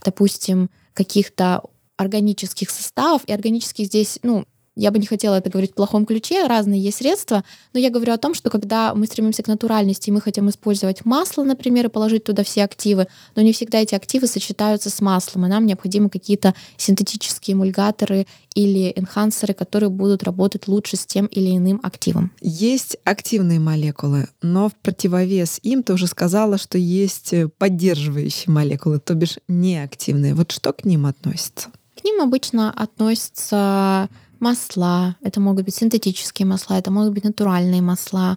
допустим, 0.04 0.70
каких-то 0.92 1.62
органических 1.96 2.70
составов, 2.70 3.22
и 3.26 3.32
органических 3.32 3.86
здесь, 3.86 4.18
ну, 4.22 4.44
я 4.76 4.90
бы 4.90 4.98
не 4.98 5.06
хотела 5.06 5.36
это 5.36 5.50
говорить 5.50 5.72
в 5.72 5.74
плохом 5.74 6.04
ключе, 6.04 6.46
разные 6.46 6.80
есть 6.80 6.98
средства, 6.98 7.44
но 7.72 7.80
я 7.80 7.90
говорю 7.90 8.12
о 8.12 8.18
том, 8.18 8.34
что 8.34 8.50
когда 8.50 8.94
мы 8.94 9.06
стремимся 9.06 9.42
к 9.42 9.46
натуральности, 9.46 10.10
и 10.10 10.12
мы 10.12 10.20
хотим 10.20 10.48
использовать 10.48 11.04
масло, 11.04 11.44
например, 11.44 11.86
и 11.86 11.88
положить 11.88 12.24
туда 12.24 12.42
все 12.42 12.64
активы, 12.64 13.06
но 13.36 13.42
не 13.42 13.52
всегда 13.52 13.78
эти 13.78 13.94
активы 13.94 14.26
сочетаются 14.26 14.90
с 14.90 15.00
маслом, 15.00 15.46
и 15.46 15.48
нам 15.48 15.66
необходимы 15.66 16.10
какие-то 16.10 16.54
синтетические 16.76 17.54
эмульгаторы 17.54 18.26
или 18.54 18.92
энхансеры, 18.96 19.54
которые 19.54 19.90
будут 19.90 20.22
работать 20.22 20.66
лучше 20.68 20.96
с 20.96 21.06
тем 21.06 21.26
или 21.26 21.56
иным 21.56 21.80
активом. 21.82 22.32
Есть 22.40 22.96
активные 23.04 23.60
молекулы, 23.60 24.28
но 24.42 24.68
в 24.68 24.74
противовес 24.74 25.60
им 25.62 25.82
ты 25.82 25.92
уже 25.92 26.06
сказала, 26.06 26.58
что 26.58 26.78
есть 26.78 27.32
поддерживающие 27.58 28.52
молекулы, 28.52 28.98
то 28.98 29.14
бишь 29.14 29.38
неактивные. 29.48 30.34
Вот 30.34 30.50
что 30.52 30.72
к 30.72 30.84
ним 30.84 31.06
относится? 31.06 31.68
К 32.00 32.04
ним 32.04 32.20
обычно 32.20 32.70
относятся 32.70 34.08
масла, 34.44 35.16
это 35.22 35.40
могут 35.40 35.64
быть 35.64 35.74
синтетические 35.74 36.46
масла, 36.46 36.74
это 36.78 36.90
могут 36.90 37.14
быть 37.14 37.24
натуральные 37.24 37.80
масла, 37.80 38.36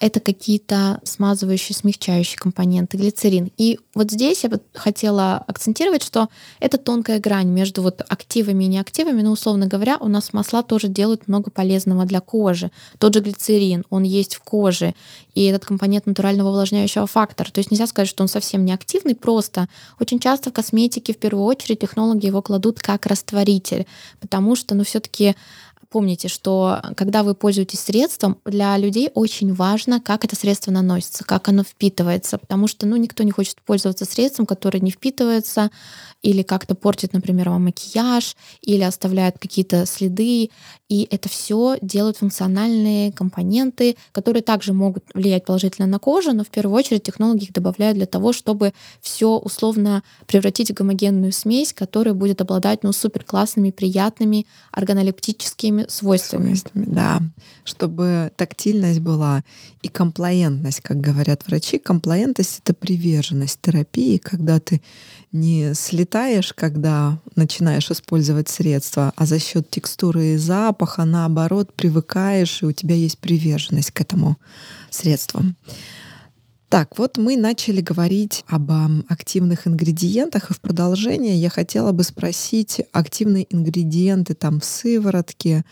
это 0.00 0.20
какие-то 0.20 1.00
смазывающие, 1.02 1.74
смягчающие 1.74 2.38
компоненты, 2.38 2.96
глицерин. 2.96 3.50
И 3.56 3.80
вот 3.94 4.12
здесь 4.12 4.44
я 4.44 4.50
бы 4.50 4.60
хотела 4.72 5.38
акцентировать, 5.38 6.04
что 6.04 6.28
это 6.60 6.78
тонкая 6.78 7.18
грань 7.18 7.48
между 7.48 7.82
вот 7.82 8.02
активами 8.08 8.64
и 8.64 8.68
неактивами, 8.68 9.22
но, 9.22 9.32
условно 9.32 9.66
говоря, 9.66 9.98
у 9.98 10.06
нас 10.06 10.32
масла 10.32 10.62
тоже 10.62 10.86
делают 10.86 11.26
много 11.26 11.50
полезного 11.50 12.04
для 12.04 12.20
кожи. 12.20 12.70
Тот 12.98 13.14
же 13.14 13.20
глицерин, 13.20 13.84
он 13.90 14.04
есть 14.04 14.36
в 14.36 14.40
коже, 14.42 14.94
и 15.34 15.44
этот 15.44 15.64
компонент 15.64 16.06
натурального 16.06 16.50
увлажняющего 16.50 17.08
фактора. 17.08 17.50
То 17.50 17.58
есть 17.58 17.72
нельзя 17.72 17.88
сказать, 17.88 18.08
что 18.08 18.22
он 18.22 18.28
совсем 18.28 18.64
не 18.64 18.72
активный, 18.72 19.16
просто 19.16 19.68
очень 19.98 20.20
часто 20.20 20.50
в 20.50 20.52
косметике 20.52 21.12
в 21.12 21.18
первую 21.18 21.44
очередь 21.44 21.80
технологи 21.80 22.26
его 22.26 22.40
кладут 22.40 22.78
как 22.78 23.06
растворитель, 23.06 23.86
потому 24.20 24.54
что, 24.54 24.76
ну, 24.76 24.84
все 24.84 25.00
таки 25.00 25.34
Помните, 25.90 26.28
что 26.28 26.82
когда 26.96 27.22
вы 27.22 27.34
пользуетесь 27.34 27.80
средством, 27.80 28.38
для 28.44 28.76
людей 28.76 29.10
очень 29.14 29.54
важно, 29.54 30.00
как 30.00 30.22
это 30.22 30.36
средство 30.36 30.70
наносится, 30.70 31.24
как 31.24 31.48
оно 31.48 31.62
впитывается, 31.62 32.36
потому 32.36 32.66
что 32.66 32.86
ну, 32.86 32.96
никто 32.96 33.24
не 33.24 33.30
хочет 33.30 33.62
пользоваться 33.62 34.04
средством, 34.04 34.44
которое 34.44 34.80
не 34.80 34.90
впитывается 34.90 35.70
или 36.20 36.42
как-то 36.42 36.74
портит, 36.74 37.12
например, 37.12 37.48
вам 37.50 37.64
макияж, 37.64 38.36
или 38.60 38.82
оставляет 38.82 39.38
какие-то 39.38 39.86
следы. 39.86 40.50
И 40.88 41.06
это 41.10 41.28
все 41.28 41.76
делают 41.80 42.16
функциональные 42.16 43.12
компоненты, 43.12 43.96
которые 44.12 44.42
также 44.42 44.72
могут 44.72 45.04
влиять 45.14 45.44
положительно 45.44 45.86
на 45.86 45.98
кожу, 45.98 46.32
но 46.32 46.44
в 46.44 46.48
первую 46.48 46.76
очередь 46.76 47.04
технологи 47.04 47.44
их 47.44 47.52
добавляют 47.52 47.96
для 47.96 48.06
того, 48.06 48.32
чтобы 48.32 48.72
все 49.00 49.38
условно 49.38 50.02
превратить 50.26 50.70
в 50.70 50.74
гомогенную 50.74 51.32
смесь, 51.32 51.72
которая 51.72 52.14
будет 52.14 52.40
обладать 52.40 52.82
ну, 52.82 52.92
супер 52.92 53.24
классными, 53.24 53.70
приятными 53.70 54.46
органолептическими 54.72 55.77
свойствами. 55.88 56.54
свойствами. 56.54 56.84
Да, 56.86 57.22
чтобы 57.64 58.32
тактильность 58.36 59.00
была 59.00 59.44
и 59.82 59.88
комплаентность, 59.88 60.80
как 60.80 61.00
говорят 61.00 61.46
врачи. 61.46 61.78
Комплаентность— 61.78 62.60
это 62.64 62.74
приверженность 62.74 63.60
терапии, 63.60 64.18
когда 64.18 64.60
ты 64.60 64.80
не 65.32 65.74
слетаешь, 65.74 66.52
когда 66.54 67.18
начинаешь 67.36 67.90
использовать 67.90 68.48
средства, 68.48 69.12
а 69.16 69.26
за 69.26 69.38
счет 69.38 69.70
текстуры 69.70 70.34
и 70.34 70.36
запаха, 70.36 71.04
наоборот, 71.04 71.72
привыкаешь, 71.74 72.62
и 72.62 72.66
у 72.66 72.72
тебя 72.72 72.94
есть 72.94 73.18
приверженность 73.18 73.90
к 73.90 74.00
этому 74.00 74.36
средству. 74.90 75.42
Так, 76.68 76.98
вот 76.98 77.16
мы 77.16 77.38
начали 77.38 77.80
говорить 77.80 78.44
об 78.46 78.70
активных 79.08 79.66
ингредиентах, 79.66 80.50
и 80.50 80.54
в 80.54 80.60
продолжение 80.60 81.34
я 81.34 81.48
хотела 81.48 81.92
бы 81.92 82.02
спросить, 82.02 82.82
активные 82.92 83.46
ингредиенты 83.48 84.34
там 84.34 84.60
в 84.60 84.66
сыворотке 84.66 85.64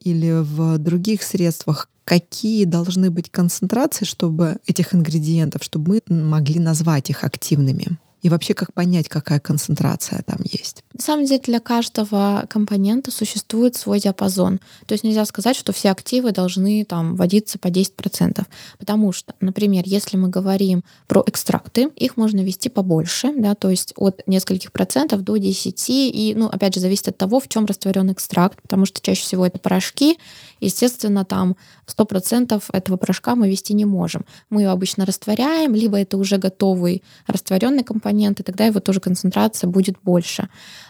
или 0.00 0.42
в 0.42 0.78
других 0.78 1.24
средствах, 1.24 1.88
какие 2.04 2.66
должны 2.66 3.10
быть 3.10 3.30
концентрации, 3.30 4.04
чтобы 4.04 4.58
этих 4.66 4.94
ингредиентов, 4.94 5.64
чтобы 5.64 6.02
мы 6.08 6.22
могли 6.22 6.60
назвать 6.60 7.10
их 7.10 7.24
активными? 7.24 7.98
И 8.24 8.30
вообще, 8.30 8.54
как 8.54 8.72
понять, 8.72 9.10
какая 9.10 9.38
концентрация 9.38 10.22
там 10.22 10.38
есть? 10.50 10.82
На 10.94 11.02
самом 11.02 11.26
деле, 11.26 11.42
для 11.44 11.60
каждого 11.60 12.46
компонента 12.48 13.10
существует 13.10 13.76
свой 13.76 14.00
диапазон. 14.00 14.60
То 14.86 14.94
есть 14.94 15.04
нельзя 15.04 15.26
сказать, 15.26 15.54
что 15.54 15.74
все 15.74 15.90
активы 15.90 16.32
должны 16.32 16.86
там 16.86 17.16
вводиться 17.16 17.58
по 17.58 17.68
10%. 17.68 18.46
Потому 18.78 19.12
что, 19.12 19.34
например, 19.40 19.82
если 19.84 20.16
мы 20.16 20.28
говорим 20.28 20.84
про 21.06 21.22
экстракты, 21.26 21.90
их 21.96 22.16
можно 22.16 22.40
ввести 22.40 22.70
побольше, 22.70 23.30
да, 23.36 23.54
то 23.54 23.68
есть 23.68 23.92
от 23.94 24.22
нескольких 24.26 24.72
процентов 24.72 25.20
до 25.20 25.36
10. 25.36 25.84
И, 25.90 26.32
ну, 26.34 26.46
опять 26.46 26.72
же, 26.72 26.80
зависит 26.80 27.08
от 27.08 27.18
того, 27.18 27.40
в 27.40 27.48
чем 27.48 27.66
растворен 27.66 28.10
экстракт, 28.10 28.62
потому 28.62 28.86
что 28.86 29.02
чаще 29.02 29.20
всего 29.20 29.44
это 29.44 29.58
порошки. 29.58 30.16
Естественно, 30.60 31.26
там 31.26 31.56
100% 31.86 32.62
этого 32.72 32.96
порошка 32.96 33.34
мы 33.34 33.50
ввести 33.50 33.74
не 33.74 33.84
можем. 33.84 34.24
Мы 34.48 34.62
его 34.62 34.72
обычно 34.72 35.04
растворяем, 35.04 35.74
либо 35.74 36.00
это 36.00 36.16
уже 36.16 36.38
готовый 36.38 37.02
растворенный 37.26 37.84
компонент, 37.84 38.13
компоненты, 38.14 38.42
тогда 38.42 38.66
его 38.66 38.80
тоже 38.80 39.00
концентрация 39.00 39.68
будет 39.68 39.96
больше. 40.02 40.48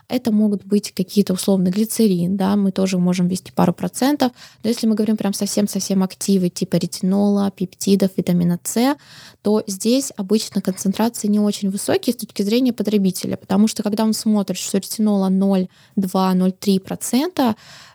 Это 0.08 0.32
могут 0.32 0.64
быть 0.64 0.92
какие-то 0.92 1.32
условно 1.32 1.70
глицерин, 1.70 2.36
да, 2.36 2.56
мы 2.56 2.72
тоже 2.72 2.98
можем 2.98 3.28
ввести 3.28 3.52
пару 3.52 3.72
процентов. 3.72 4.32
Но 4.62 4.70
если 4.70 4.86
мы 4.86 4.94
говорим 4.94 5.16
прям 5.16 5.32
совсем-совсем 5.32 6.02
активы 6.02 6.50
типа 6.50 6.76
ретинола, 6.76 7.50
пептидов, 7.50 8.10
витамина 8.16 8.58
С, 8.62 8.96
то 9.42 9.62
здесь 9.66 10.12
обычно 10.16 10.60
концентрации 10.60 11.28
не 11.28 11.40
очень 11.40 11.70
высокие 11.70 12.12
с 12.12 12.16
точки 12.16 12.42
зрения 12.42 12.72
потребителя, 12.72 13.36
потому 13.36 13.68
что 13.68 13.82
когда 13.82 14.04
он 14.04 14.12
смотрит, 14.12 14.58
что 14.58 14.78
ретинола 14.78 15.30
0,2-0,3%, 15.30 17.54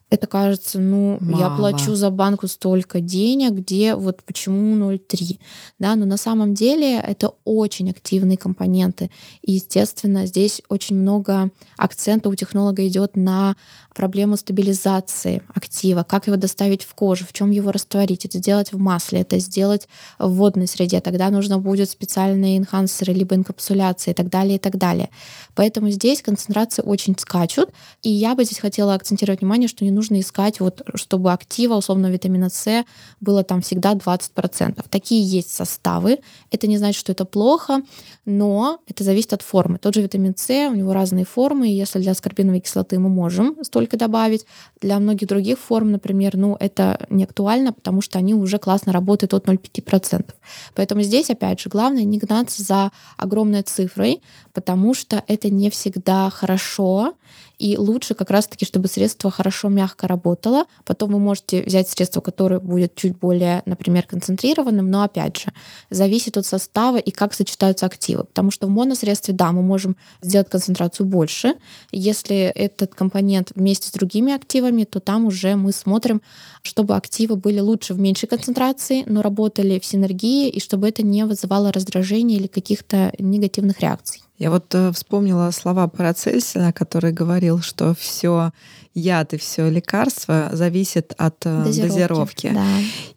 это 0.10 0.28
кажется, 0.28 0.80
ну, 0.80 1.18
Мало. 1.22 1.40
я 1.40 1.50
плачу 1.50 1.96
за 1.96 2.10
банку 2.10 2.48
столько 2.48 3.00
денег, 3.00 3.52
где 3.52 3.96
вот 3.96 4.24
почему 4.24 4.76
0,3, 4.76 5.40
да, 5.78 5.96
но 5.96 6.06
на 6.06 6.18
самом 6.18 6.54
деле 6.54 7.00
это 7.00 7.34
очень 7.46 7.90
активные 7.92 8.38
компоненты. 8.38 9.12
И, 9.42 9.54
естественно, 9.54 10.26
здесь 10.26 10.62
очень 10.68 10.96
много 10.96 11.52
акцента 11.78 12.30
у 12.30 12.36
технолога 12.36 12.88
идет 12.88 13.16
на 13.16 13.56
проблему 13.94 14.38
стабилизации 14.38 15.42
актива, 15.54 16.04
как 16.04 16.28
его 16.28 16.38
доставить 16.38 16.84
в 16.84 16.94
кожу, 16.94 17.26
в 17.26 17.34
чем 17.34 17.52
его 17.52 17.72
растворить, 17.72 18.26
это 18.26 18.38
сделать 18.38 18.72
в 18.72 18.78
масле, 18.78 19.22
это 19.22 19.40
сделать 19.40 19.88
в 20.18 20.32
водной 20.34 20.68
среде, 20.68 21.02
тогда 21.02 21.30
нужно 21.30 21.60
будет 21.60 21.90
специальные 21.90 22.58
энхансеры, 22.58 23.14
либо 23.14 23.36
инкапсуляции 23.36 24.12
и 24.12 24.14
так 24.14 24.30
далее, 24.30 24.56
и 24.56 24.60
так 24.60 24.78
далее. 24.78 25.10
Поэтому 25.56 25.90
здесь 25.90 26.22
концентрации 26.22 26.82
очень 26.82 27.18
скачут, 27.18 27.70
и 28.02 28.10
я 28.10 28.36
бы 28.36 28.46
здесь 28.46 28.60
хотела 28.60 28.94
акцентировать 28.94 29.42
внимание, 29.42 29.68
что 29.68 29.84
не 29.84 29.92
нужно 29.92 30.20
искать, 30.20 30.60
вот, 30.60 30.82
чтобы 30.96 31.34
актива, 31.34 31.76
условно, 31.76 32.08
витамина 32.08 32.50
С 32.50 32.86
было 33.20 33.44
там 33.44 33.62
всегда 33.62 33.94
20%. 33.94 34.86
Такие 34.90 35.24
есть 35.24 35.52
составы. 35.52 36.20
Это 36.52 36.68
не 36.68 36.78
значит, 36.78 37.00
что 37.00 37.12
это 37.12 37.26
плохо, 37.26 37.82
но 38.26 38.80
это 38.88 39.04
зависит 39.04 39.34
от 39.34 39.42
формы. 39.42 39.80
Тот 39.80 39.96
же 39.96 40.02
витамин 40.02 40.36
С, 40.38 40.50
у 40.70 40.76
него 40.76 40.94
разные 40.94 41.26
формы, 41.26 41.70
и 41.70 41.74
если 41.74 42.00
для 42.00 42.12
аскорбиновой 42.12 42.62
кислоты 42.62 43.00
мы 43.00 43.10
можем 43.10 43.58
столько 43.64 43.89
добавить, 43.98 44.46
для 44.82 45.00
многих 45.00 45.28
других 45.28 45.60
форм, 45.60 45.92
например, 45.92 46.38
ну, 46.38 46.58
это 46.60 47.06
не 47.10 47.24
актуально, 47.24 47.74
потому 47.74 48.02
что 48.02 48.20
они 48.20 48.34
уже 48.34 48.58
классно 48.58 48.92
работают 48.92 49.34
от 49.34 49.46
0,5%. 49.48 50.34
Поэтому 50.76 51.02
здесь, 51.02 51.30
опять 51.30 51.60
же, 51.60 51.70
главное 51.70 52.04
не 52.04 52.18
гнаться 52.18 52.64
за 52.64 52.92
огромной 53.18 53.62
цифрой, 53.64 54.22
потому 54.54 54.94
что 54.94 55.24
это 55.28 55.50
не 55.50 55.70
всегда 55.70 56.30
хорошо, 56.30 57.14
и 57.60 57.78
лучше 57.78 58.16
как 58.16 58.32
раз-таки, 58.32 58.66
чтобы 58.66 58.88
средство 58.88 59.30
хорошо 59.30 59.68
мягко 59.68 60.08
работало. 60.08 60.64
Потом 60.86 61.12
вы 61.12 61.20
можете 61.20 61.62
взять 61.62 61.90
средство, 61.90 62.22
которое 62.22 62.60
будет 62.60 62.96
чуть 62.96 63.18
более, 63.18 63.62
например, 63.66 64.06
концентрированным, 64.08 64.90
но 64.90 65.04
опять 65.04 65.38
же, 65.38 65.54
зависит 65.90 66.38
от 66.38 66.46
состава 66.46 66.98
и 66.98 67.12
как 67.12 67.34
сочетаются 67.34 67.86
активы. 67.86 68.24
Потому 68.24 68.50
что 68.50 68.68
в 68.68 68.70
моносредстве, 68.70 69.34
да, 69.34 69.52
мы 69.52 69.62
можем 69.62 69.98
сделать 70.22 70.50
концентрацию 70.50 71.06
больше. 71.06 71.56
Если 71.92 72.38
этот 72.38 72.96
компонент 72.96 73.52
вместе 73.54 73.90
с 73.90 73.92
другими 73.92 74.34
активами, 74.34 74.86
то 74.86 75.02
там 75.02 75.26
уже 75.26 75.56
мы 75.56 75.74
смотрим, 75.74 76.22
чтобы 76.62 76.96
активы 76.96 77.36
были 77.36 77.60
лучше 77.60 77.94
в 77.94 78.00
меньшей 78.00 78.28
концентрации, 78.28 79.04
но 79.06 79.22
работали 79.22 79.80
в 79.80 79.86
синергии, 79.86 80.50
и 80.50 80.62
чтобы 80.62 80.88
это 80.88 81.04
не 81.04 81.26
вызывало 81.26 81.74
раздражения 81.74 82.38
или 82.38 82.48
каких-то 82.48 83.12
негативных 83.20 83.82
реакций. 83.82 84.22
Я 84.40 84.52
вот 84.52 84.74
э, 84.74 84.94
вспомнила 84.94 85.52
слова 85.52 85.90
Парацельсина, 85.90 86.72
который 86.72 87.12
говорил, 87.12 87.62
что 87.62 87.94
все 87.94 88.52
яд 88.94 89.34
и 89.34 89.38
все 89.38 89.70
лекарство 89.70 90.50
зависит 90.54 91.14
от 91.18 91.46
э, 91.46 91.64
дозировки. 91.66 91.98
дозировки. 91.98 92.52
Да. 92.54 92.66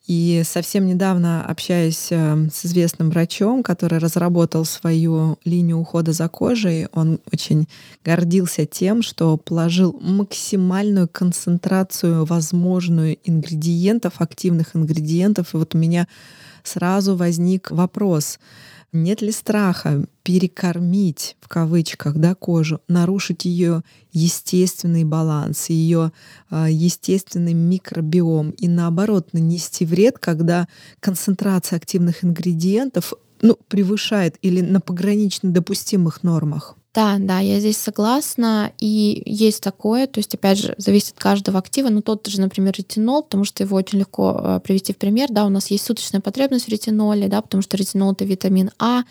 И 0.08 0.42
совсем 0.44 0.84
недавно 0.84 1.44
общаясь 1.46 2.08
э, 2.10 2.48
с 2.52 2.66
известным 2.66 3.10
врачом, 3.10 3.62
который 3.62 4.00
разработал 4.00 4.64
свою 4.64 5.38
линию 5.44 5.78
ухода 5.78 6.12
за 6.12 6.28
кожей, 6.28 6.88
он 6.92 7.20
очень 7.32 7.68
гордился 8.04 8.66
тем, 8.66 9.02
что 9.02 9.36
положил 9.36 9.96
максимальную 10.00 11.06
концентрацию 11.06 12.24
возможную 12.24 13.16
ингредиентов, 13.22 14.14
активных 14.18 14.74
ингредиентов. 14.74 15.54
И 15.54 15.56
вот 15.56 15.76
у 15.76 15.78
меня 15.78 16.08
сразу 16.64 17.14
возник 17.14 17.70
вопрос— 17.70 18.40
нет 18.92 19.22
ли 19.22 19.32
страха 19.32 20.04
перекормить 20.22 21.36
в 21.40 21.48
кавычках 21.48 22.16
да, 22.16 22.34
кожу, 22.34 22.80
нарушить 22.88 23.44
ее 23.44 23.82
естественный 24.12 25.04
баланс, 25.04 25.70
ее 25.70 26.12
э, 26.50 26.66
естественный 26.70 27.54
микробиом 27.54 28.50
и 28.50 28.68
наоборот 28.68 29.32
нанести 29.32 29.84
вред, 29.84 30.18
когда 30.18 30.68
концентрация 31.00 31.76
активных 31.76 32.24
ингредиентов 32.24 33.14
ну, 33.40 33.58
превышает 33.68 34.36
или 34.42 34.60
на 34.60 34.80
погранично 34.80 35.50
допустимых 35.50 36.22
нормах? 36.22 36.76
Да, 36.94 37.16
да, 37.18 37.38
я 37.38 37.58
здесь 37.58 37.78
согласна. 37.78 38.72
И 38.78 39.22
есть 39.24 39.62
такое, 39.62 40.06
то 40.06 40.18
есть, 40.18 40.34
опять 40.34 40.58
же, 40.58 40.74
зависит 40.76 41.14
от 41.14 41.20
каждого 41.20 41.58
актива. 41.58 41.88
Но 41.88 42.02
тот 42.02 42.26
же, 42.26 42.38
например, 42.38 42.74
ретинол, 42.76 43.22
потому 43.22 43.44
что 43.44 43.62
его 43.62 43.78
очень 43.78 43.98
легко 43.98 44.38
э, 44.38 44.60
привести 44.62 44.92
в 44.92 44.98
пример. 44.98 45.30
Да, 45.30 45.46
у 45.46 45.48
нас 45.48 45.70
есть 45.70 45.86
суточная 45.86 46.20
потребность 46.20 46.66
в 46.66 46.68
ретиноле, 46.68 47.28
да, 47.28 47.40
потому 47.40 47.62
что 47.62 47.78
ретинол— 47.78 48.12
это 48.12 48.26
витамин 48.26 48.72
А. 48.78 49.04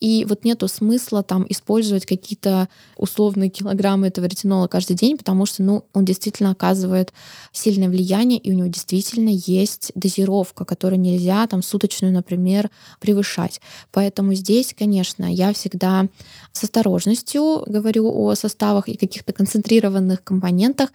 И 0.00 0.24
вот 0.26 0.44
нету 0.44 0.66
смысла 0.66 1.22
там 1.22 1.44
использовать 1.50 2.06
какие-то 2.06 2.70
условные 2.96 3.50
килограммы 3.50 4.06
этого 4.06 4.24
ретинола 4.24 4.66
каждый 4.66 4.96
день, 4.96 5.18
потому 5.18 5.44
что, 5.44 5.62
ну, 5.62 5.84
он 5.92 6.06
действительно 6.06 6.52
оказывает 6.52 7.12
сильное 7.52 7.90
влияние, 7.90 8.38
и 8.38 8.50
у 8.50 8.54
него 8.54 8.68
действительно 8.68 9.30
есть 9.30 9.92
дозировка, 9.94 10.64
которую 10.64 11.00
нельзя 11.00 11.46
там 11.46 11.62
суточную, 11.62 12.14
например, 12.14 12.70
превышать. 12.98 13.60
Поэтому 13.92 14.32
здесь, 14.32 14.74
конечно, 14.78 15.30
я 15.30 15.52
всегда 15.52 16.08
с 16.52 16.64
осторожностью 16.64 17.25
говорю 17.66 18.10
о 18.12 18.34
составах 18.34 18.88
и 18.88 18.96
каких-то 18.96 19.32
концентрированных 19.32 20.22
компонентах. 20.22 20.90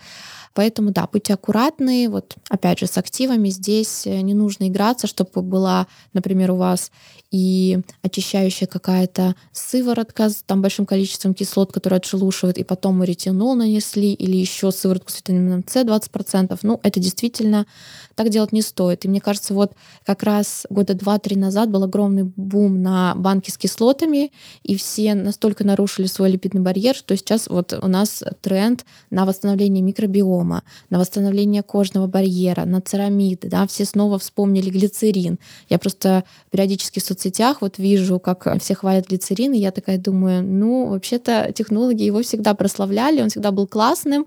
Поэтому, 0.53 0.91
да, 0.91 1.08
будьте 1.12 1.34
аккуратны. 1.34 2.10
Вот, 2.10 2.36
опять 2.50 2.79
же, 2.79 2.88
с 2.88 2.98
активами 2.98 3.50
здесь 3.50 4.05
э, 4.05 4.22
не 4.22 4.34
нужно 4.34 4.67
играться, 4.67 5.08
чтобы 5.08 5.41
была, 5.41 5.88
например, 6.13 6.51
у 6.51 6.58
вас 6.58 6.91
и 7.31 7.79
очищающая 8.01 8.67
какая-то 8.67 9.36
сыворотка 9.53 10.29
с 10.29 10.43
там 10.46 10.62
большим 10.62 10.86
количеством 10.86 11.34
кислот, 11.34 11.72
которые 11.72 11.98
отшелушивают, 11.98 12.58
и 12.58 12.65
потом 12.65 13.00
мы 13.00 13.05
ретинол 13.05 13.55
нанесли, 13.55 14.14
или 14.14 14.35
еще 14.35 14.72
сыворотку 14.72 15.11
с 15.11 15.18
витамином 15.18 15.64
С 15.66 15.75
20%. 15.81 16.59
Ну, 16.64 16.79
это 16.83 17.00
действительно 17.00 17.66
так 18.16 18.29
делать 18.29 18.51
не 18.51 18.61
стоит. 18.61 19.05
И 19.05 19.07
мне 19.07 19.22
кажется, 19.22 19.53
вот 19.53 19.74
как 20.05 20.24
раз 20.24 20.66
года 20.70 20.94
два-три 20.94 21.37
назад 21.37 21.70
был 21.70 21.83
огромный 21.83 22.24
бум 22.24 22.81
на 22.81 23.16
банки 23.16 23.50
с 23.50 23.57
кислотами, 23.57 24.31
и 24.64 24.75
все 24.75 25.16
настолько 25.16 25.64
нарушили 25.64 26.07
свой 26.07 26.31
липидный 26.31 26.61
барьер, 26.61 26.96
что 26.96 27.16
сейчас 27.16 27.48
вот 27.48 27.74
у 27.74 27.87
нас 27.87 28.24
тренд 28.42 28.85
на 29.09 29.25
восстановление 29.25 29.81
микробиома, 29.81 30.41
на 30.44 31.00
восстановление 31.00 31.64
кожного 31.64 32.08
барьера, 32.08 32.66
на 32.66 32.82
церамиды, 32.82 33.48
да, 33.48 33.68
все 33.68 33.86
снова 33.86 34.20
вспомнили 34.20 34.70
глицерин. 34.70 35.40
Я 35.70 35.80
просто 35.80 36.24
периодически 36.50 37.00
в 37.00 37.04
соцсетях 37.04 37.62
вот 37.62 37.77
вижу, 37.77 38.20
как 38.20 38.48
все 38.60 38.75
хвалят 38.75 39.08
глицерин, 39.08 39.54
и 39.54 39.60
я 39.60 39.72
такая 39.72 39.98
думаю, 39.98 40.44
ну, 40.44 40.88
вообще-то 40.88 41.51
технологи 41.54 42.04
его 42.04 42.22
всегда 42.22 42.54
прославляли, 42.54 43.22
он 43.22 43.30
всегда 43.30 43.51
был 43.51 43.68
классным, 43.68 44.25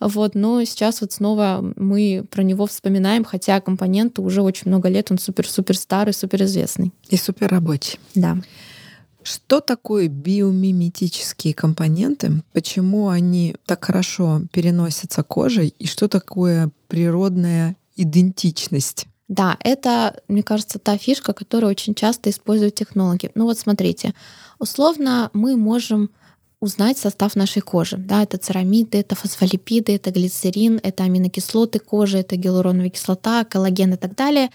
вот, 0.00 0.34
но 0.34 0.62
сейчас 0.64 1.00
вот 1.00 1.12
снова 1.12 1.72
мы 1.76 2.24
про 2.30 2.42
него 2.42 2.66
вспоминаем, 2.66 3.24
хотя 3.24 3.60
компоненту 3.60 4.22
уже 4.22 4.42
очень 4.42 4.68
много 4.68 4.88
лет, 4.88 5.10
он 5.10 5.18
супер-супер 5.18 5.76
старый, 5.76 6.14
супер 6.14 6.42
известный. 6.44 6.92
И 7.08 7.16
супер 7.16 7.48
рабочий. 7.48 7.98
Да. 8.14 8.38
Что 9.26 9.60
такое 9.60 10.06
биомиметические 10.06 11.52
компоненты? 11.52 12.44
Почему 12.52 13.08
они 13.08 13.56
так 13.66 13.84
хорошо 13.84 14.42
переносятся 14.52 15.24
кожей? 15.24 15.74
И 15.80 15.88
что 15.88 16.06
такое 16.06 16.70
природная 16.86 17.74
идентичность? 17.96 19.08
Да, 19.26 19.56
это, 19.58 20.20
мне 20.28 20.44
кажется, 20.44 20.78
та 20.78 20.96
фишка, 20.96 21.32
которую 21.32 21.72
очень 21.72 21.96
часто 21.96 22.30
используют 22.30 22.76
технологи. 22.76 23.32
Ну 23.34 23.46
вот 23.46 23.58
смотрите, 23.58 24.14
условно 24.60 25.30
мы 25.32 25.56
можем 25.56 26.10
узнать 26.60 26.96
состав 26.96 27.34
нашей 27.34 27.62
кожи. 27.62 27.96
Да, 27.96 28.22
это 28.22 28.38
церамиды, 28.38 28.98
это 28.98 29.16
фосфолипиды, 29.16 29.96
это 29.96 30.12
глицерин, 30.12 30.78
это 30.84 31.02
аминокислоты 31.02 31.80
кожи, 31.80 32.18
это 32.18 32.36
гиалуроновая 32.36 32.90
кислота, 32.90 33.44
коллаген 33.44 33.94
и 33.94 33.96
так 33.96 34.14
далее. 34.14 34.50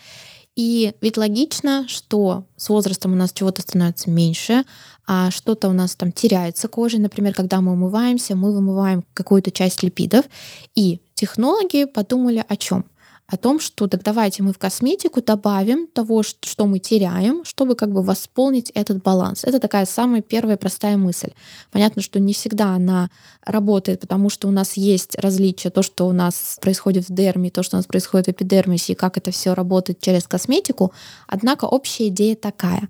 И 0.55 0.93
ведь 1.01 1.17
логично, 1.17 1.87
что 1.87 2.45
с 2.57 2.69
возрастом 2.69 3.13
у 3.13 3.15
нас 3.15 3.31
чего-то 3.31 3.61
становится 3.61 4.09
меньше, 4.09 4.65
а 5.07 5.31
что-то 5.31 5.69
у 5.69 5.73
нас 5.73 5.95
там 5.95 6.11
теряется 6.11 6.67
кожей. 6.67 6.99
Например, 6.99 7.33
когда 7.33 7.61
мы 7.61 7.71
умываемся, 7.71 8.35
мы 8.35 8.53
вымываем 8.53 9.03
какую-то 9.13 9.51
часть 9.51 9.81
липидов. 9.81 10.25
И 10.75 11.01
технологи 11.13 11.85
подумали 11.85 12.43
о 12.47 12.55
чем? 12.57 12.85
О 13.31 13.37
том, 13.37 13.61
что 13.61 13.87
так 13.87 14.03
давайте 14.03 14.43
мы 14.43 14.51
в 14.51 14.57
косметику 14.57 15.21
добавим 15.21 15.87
того, 15.87 16.21
что 16.21 16.65
мы 16.65 16.79
теряем, 16.79 17.45
чтобы 17.45 17.75
как 17.75 17.91
бы 17.91 18.03
восполнить 18.03 18.71
этот 18.71 19.01
баланс. 19.01 19.45
Это 19.45 19.59
такая 19.59 19.85
самая 19.85 20.21
первая 20.21 20.57
простая 20.57 20.97
мысль. 20.97 21.29
Понятно, 21.71 22.01
что 22.01 22.19
не 22.19 22.33
всегда 22.33 22.75
она 22.75 23.09
работает, 23.45 24.01
потому 24.01 24.29
что 24.29 24.49
у 24.49 24.51
нас 24.51 24.75
есть 24.75 25.17
различия, 25.17 25.69
то, 25.69 25.81
что 25.81 26.07
у 26.07 26.11
нас 26.11 26.57
происходит 26.61 27.07
в 27.07 27.13
дерме, 27.13 27.49
то, 27.49 27.63
что 27.63 27.77
у 27.77 27.79
нас 27.79 27.85
происходит 27.85 28.27
в 28.27 28.31
эпидермисе, 28.31 28.93
и 28.93 28.95
как 28.97 29.17
это 29.17 29.31
все 29.31 29.53
работает 29.53 30.01
через 30.01 30.27
косметику. 30.27 30.91
Однако 31.25 31.65
общая 31.65 32.09
идея 32.09 32.35
такая. 32.35 32.89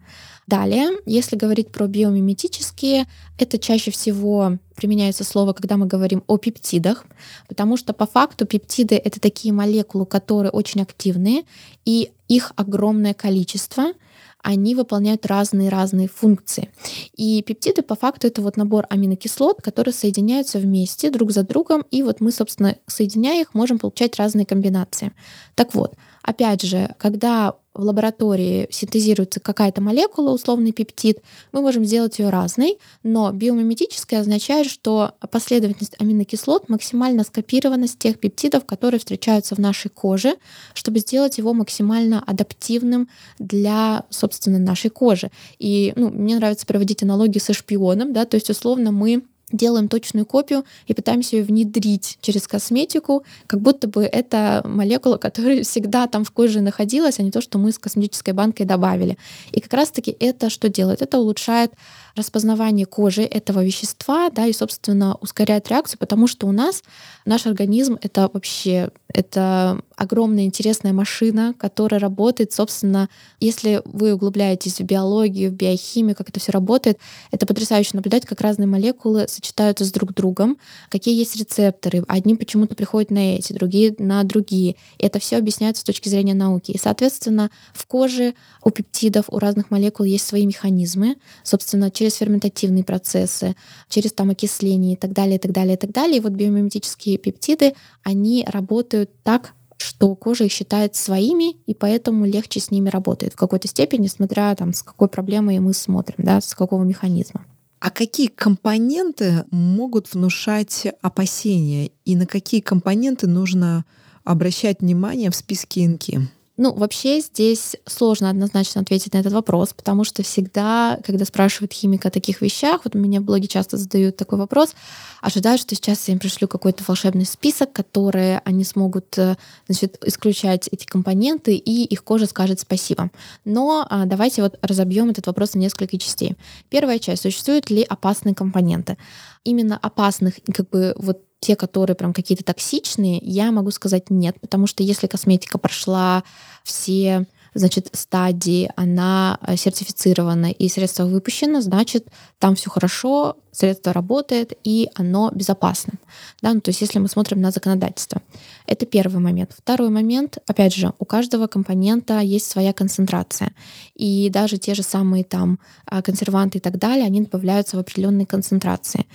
Далее, 0.51 0.89
если 1.05 1.37
говорить 1.37 1.71
про 1.71 1.87
биомиметические, 1.87 3.07
это 3.37 3.57
чаще 3.57 3.89
всего 3.89 4.57
применяется 4.75 5.23
слово, 5.23 5.53
когда 5.53 5.77
мы 5.77 5.85
говорим 5.85 6.25
о 6.27 6.35
пептидах, 6.35 7.05
потому 7.47 7.77
что 7.77 7.93
по 7.93 8.05
факту 8.05 8.45
пептиды— 8.45 8.95
это 9.05 9.21
такие 9.21 9.53
молекулы, 9.53 10.05
которые 10.05 10.51
очень 10.51 10.81
активные, 10.81 11.43
и 11.85 12.11
их 12.27 12.51
огромное 12.57 13.13
количество— 13.13 13.93
они 14.43 14.73
выполняют 14.75 15.25
разные-разные 15.25 16.07
функции. 16.07 16.69
И 17.15 17.43
пептиды 17.43 17.83
по 17.83 17.95
факту 17.95 18.27
это 18.27 18.41
вот 18.41 18.57
набор 18.57 18.87
аминокислот, 18.89 19.61
которые 19.61 19.93
соединяются 19.93 20.57
вместе 20.57 21.11
друг 21.11 21.31
за 21.31 21.43
другом, 21.43 21.85
и 21.91 22.01
вот 22.03 22.21
мы, 22.21 22.31
собственно, 22.31 22.75
соединяя 22.87 23.41
их, 23.41 23.53
можем 23.53 23.77
получать 23.77 24.17
разные 24.17 24.47
комбинации. 24.47 25.13
Так 25.55 25.75
вот, 25.75 25.95
опять 26.23 26.61
же, 26.61 26.95
когда 26.97 27.55
в 27.73 27.83
лаборатории 27.83 28.67
синтезируется 28.69 29.39
какая-то 29.39 29.81
молекула, 29.81 30.31
условный 30.31 30.73
пептид, 30.73 31.19
мы 31.51 31.61
можем 31.61 31.85
сделать 31.85 32.19
ее 32.19 32.29
разной, 32.29 32.77
но 33.03 33.31
биомиметическая 33.31 34.19
означает, 34.19 34.67
что 34.67 35.13
последовательность 35.31 35.95
аминокислот 35.99 36.67
максимально 36.67 37.23
скопирована 37.23 37.87
с 37.87 37.95
тех 37.95 38.19
пептидов, 38.19 38.65
которые 38.65 38.99
встречаются 38.99 39.55
в 39.55 39.59
нашей 39.59 39.89
коже, 39.89 40.35
чтобы 40.73 40.99
сделать 40.99 41.37
его 41.37 41.53
максимально 41.53 42.21
адаптивным 42.25 43.07
для, 43.39 44.03
собственно, 44.09 44.59
нашей 44.59 44.89
кожи. 44.89 45.31
И 45.57 45.93
ну, 45.95 46.09
мне 46.09 46.35
нравится 46.35 46.65
проводить 46.65 47.03
аналогии 47.03 47.39
со 47.39 47.53
шпионом, 47.53 48.11
да, 48.11 48.25
то 48.25 48.35
есть 48.35 48.49
условно 48.49 48.91
мы 48.91 49.23
делаем 49.51 49.87
точную 49.87 50.25
копию 50.25 50.65
и 50.87 50.93
пытаемся 50.93 51.37
ее 51.37 51.43
внедрить 51.43 52.17
через 52.21 52.47
косметику, 52.47 53.23
как 53.47 53.61
будто 53.61 53.87
бы 53.87 54.03
это 54.03 54.61
молекула, 54.65 55.17
которая 55.17 55.63
всегда 55.63 56.07
там 56.07 56.23
в 56.23 56.31
коже 56.31 56.61
находилась, 56.61 57.19
а 57.19 57.23
не 57.23 57.31
то, 57.31 57.41
что 57.41 57.57
мы 57.57 57.71
с 57.71 57.79
косметической 57.79 58.33
банкой 58.33 58.65
добавили. 58.65 59.17
И 59.51 59.59
как 59.59 59.73
раз-таки 59.73 60.15
это 60.19 60.49
что 60.49 60.69
делает? 60.69 61.01
Это 61.01 61.19
улучшает 61.19 61.71
распознавание 62.15 62.85
кожи 62.85 63.23
этого 63.23 63.63
вещества, 63.63 64.29
да, 64.29 64.45
и, 64.45 64.53
собственно, 64.53 65.15
ускоряет 65.21 65.69
реакцию, 65.69 65.99
потому 65.99 66.27
что 66.27 66.47
у 66.47 66.51
нас 66.51 66.83
наш 67.25 67.45
организм— 67.45 67.97
это 68.01 68.29
вообще 68.31 68.89
это 69.13 69.81
огромная 69.95 70.45
интересная 70.45 70.93
машина, 70.93 71.53
которая 71.57 71.99
работает, 71.99 72.53
собственно, 72.53 73.09
если 73.39 73.81
вы 73.85 74.13
углубляетесь 74.13 74.79
в 74.79 74.83
биологию, 74.83 75.51
в 75.51 75.53
биохимию, 75.53 76.15
как 76.15 76.29
это 76.29 76.39
все 76.39 76.51
работает, 76.51 76.97
это 77.31 77.45
потрясающе 77.45 77.91
наблюдать, 77.93 78.25
как 78.25 78.41
разные 78.41 78.67
молекулы 78.67 79.27
сочетаются 79.27 79.85
с 79.85 79.91
друг 79.91 80.13
другом, 80.13 80.57
какие 80.89 81.17
есть 81.17 81.35
рецепторы. 81.35 82.03
Одни 82.07 82.35
почему-то 82.35 82.75
приходят 82.75 83.11
на 83.11 83.35
эти, 83.35 83.53
другие 83.53 83.93
на 83.97 84.23
другие. 84.23 84.75
И 84.97 85.05
это 85.05 85.19
все 85.19 85.37
объясняется 85.37 85.81
с 85.81 85.85
точки 85.85 86.09
зрения 86.09 86.33
науки. 86.33 86.71
И, 86.71 86.77
соответственно, 86.77 87.51
в 87.73 87.85
коже 87.85 88.33
у 88.63 88.69
пептидов, 88.69 89.25
у 89.27 89.39
разных 89.39 89.71
молекул 89.71 90.05
есть 90.05 90.25
свои 90.25 90.45
механизмы, 90.45 91.17
собственно, 91.43 91.91
через 92.01 92.15
ферментативные 92.15 92.83
процессы, 92.83 93.55
через 93.87 94.11
там 94.11 94.31
окисление 94.31 94.93
и 94.93 94.95
так 94.95 95.13
далее, 95.13 95.35
и 95.35 95.39
так 95.39 95.51
далее, 95.51 95.75
и 95.75 95.77
так 95.77 95.91
далее. 95.91 96.17
И 96.17 96.19
вот 96.19 96.31
биомиметические 96.31 97.19
пептиды, 97.19 97.75
они 98.01 98.43
работают 98.47 99.11
так, 99.21 99.53
что 99.77 100.15
кожа 100.15 100.45
их 100.45 100.51
считает 100.51 100.95
своими, 100.95 101.57
и 101.67 101.75
поэтому 101.75 102.25
легче 102.25 102.59
с 102.59 102.71
ними 102.71 102.89
работает 102.89 103.33
в 103.33 103.35
какой-то 103.35 103.67
степени, 103.67 104.07
смотря 104.07 104.55
там, 104.55 104.73
с 104.73 104.81
какой 104.81 105.09
проблемой 105.09 105.59
мы 105.59 105.73
смотрим, 105.73 106.25
да, 106.25 106.41
с 106.41 106.55
какого 106.55 106.83
механизма. 106.83 107.45
А 107.79 107.91
какие 107.91 108.27
компоненты 108.27 109.45
могут 109.51 110.11
внушать 110.11 110.87
опасения 111.01 111.91
и 112.03 112.15
на 112.15 112.25
какие 112.25 112.61
компоненты 112.61 113.27
нужно 113.27 113.85
обращать 114.23 114.81
внимание 114.81 115.29
в 115.29 115.35
списке 115.35 115.85
ИНКИ? 115.85 116.29
Ну, 116.57 116.73
вообще 116.73 117.21
здесь 117.21 117.77
сложно 117.85 118.29
однозначно 118.29 118.81
ответить 118.81 119.13
на 119.13 119.19
этот 119.19 119.31
вопрос, 119.33 119.73
потому 119.73 120.03
что 120.03 120.21
всегда, 120.21 120.99
когда 121.05 121.23
спрашивают 121.25 121.71
химика 121.71 122.09
о 122.09 122.11
таких 122.11 122.41
вещах, 122.41 122.81
вот 122.83 122.93
меня 122.93 123.21
в 123.21 123.23
блоге 123.23 123.47
часто 123.47 123.77
задают 123.77 124.17
такой 124.17 124.37
вопрос, 124.37 124.75
ожидают, 125.21 125.61
что 125.61 125.75
сейчас 125.75 126.07
я 126.07 126.13
им 126.13 126.19
пришлю 126.19 126.47
какой-то 126.47 126.83
волшебный 126.85 127.25
список, 127.25 127.71
который 127.71 128.39
они 128.39 128.63
смогут 128.65 129.17
э, 129.17 129.37
значит, 129.67 129.97
исключать 130.05 130.67
эти 130.71 130.85
компоненты, 130.85 131.55
и 131.55 131.85
их 131.85 132.03
кожа 132.03 132.25
скажет 132.25 132.59
спасибо. 132.59 133.11
Но 133.45 133.87
а, 133.89 134.05
давайте 134.05 134.41
вот 134.41 134.59
разобьем 134.61 135.09
этот 135.09 135.27
вопрос 135.27 135.53
на 135.53 135.59
несколько 135.59 135.97
частей. 135.97 136.35
Первая 136.69 136.99
часть. 136.99 137.21
Существуют 137.21 137.69
ли 137.69 137.83
опасные 137.83 138.35
компоненты? 138.35 138.97
Именно 139.43 139.77
опасных, 139.77 140.35
как 140.53 140.69
бы 140.69 140.93
вот 140.97 141.23
те, 141.39 141.55
которые 141.55 141.95
прям 141.95 142.13
какие-то 142.13 142.43
токсичные, 142.43 143.17
я 143.21 143.51
могу 143.51 143.71
сказать 143.71 144.09
нет, 144.09 144.39
потому 144.39 144.67
что 144.67 144.83
если 144.83 145.07
косметика 145.07 145.57
прошла 145.57 146.23
все 146.63 147.25
значит, 147.53 147.89
стадии, 147.93 148.71
она 148.75 149.39
э, 149.45 149.55
сертифицирована 149.55 150.51
и 150.51 150.69
средство 150.69 151.05
выпущено, 151.05 151.61
значит, 151.61 152.07
там 152.39 152.55
все 152.55 152.69
хорошо, 152.69 153.37
средство 153.51 153.93
работает 153.93 154.53
и 154.63 154.89
оно 154.95 155.29
безопасно. 155.33 155.93
Да? 156.41 156.53
Ну, 156.53 156.61
то 156.61 156.69
есть 156.69 156.81
если 156.81 156.99
мы 156.99 157.07
смотрим 157.07 157.41
на 157.41 157.51
законодательство. 157.51 158.21
Это 158.65 158.85
первый 158.85 159.19
момент. 159.19 159.51
Второй 159.57 159.89
момент, 159.89 160.37
опять 160.47 160.73
же, 160.73 160.93
у 160.99 161.05
каждого 161.05 161.47
компонента 161.47 162.19
есть 162.19 162.49
своя 162.49 162.73
концентрация. 162.73 163.53
И 163.95 164.29
даже 164.29 164.57
те 164.57 164.73
же 164.73 164.83
самые 164.83 165.23
там 165.23 165.59
а, 165.85 166.01
консерванты 166.01 166.59
и 166.59 166.61
так 166.61 166.77
далее, 166.77 167.05
они 167.05 167.21
добавляются 167.21 167.75
в 167.75 167.79
определенной 167.79 168.25
концентрации. 168.25 169.05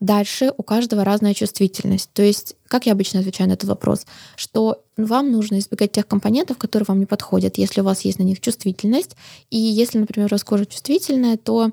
Дальше 0.00 0.52
у 0.56 0.62
каждого 0.62 1.04
разная 1.04 1.34
чувствительность. 1.34 2.10
То 2.12 2.22
есть, 2.22 2.56
как 2.74 2.86
я 2.86 2.92
обычно 2.92 3.20
отвечаю 3.20 3.48
на 3.48 3.52
этот 3.52 3.68
вопрос, 3.68 4.04
что 4.34 4.82
вам 4.96 5.30
нужно 5.30 5.60
избегать 5.60 5.92
тех 5.92 6.08
компонентов, 6.08 6.58
которые 6.58 6.86
вам 6.88 6.98
не 6.98 7.06
подходят, 7.06 7.56
если 7.56 7.82
у 7.82 7.84
вас 7.84 8.00
есть 8.00 8.18
на 8.18 8.24
них 8.24 8.40
чувствительность. 8.40 9.14
И 9.48 9.56
если, 9.56 9.98
например, 9.98 10.26
у 10.26 10.34
вас 10.34 10.42
кожа 10.42 10.66
чувствительная, 10.66 11.36
то 11.36 11.70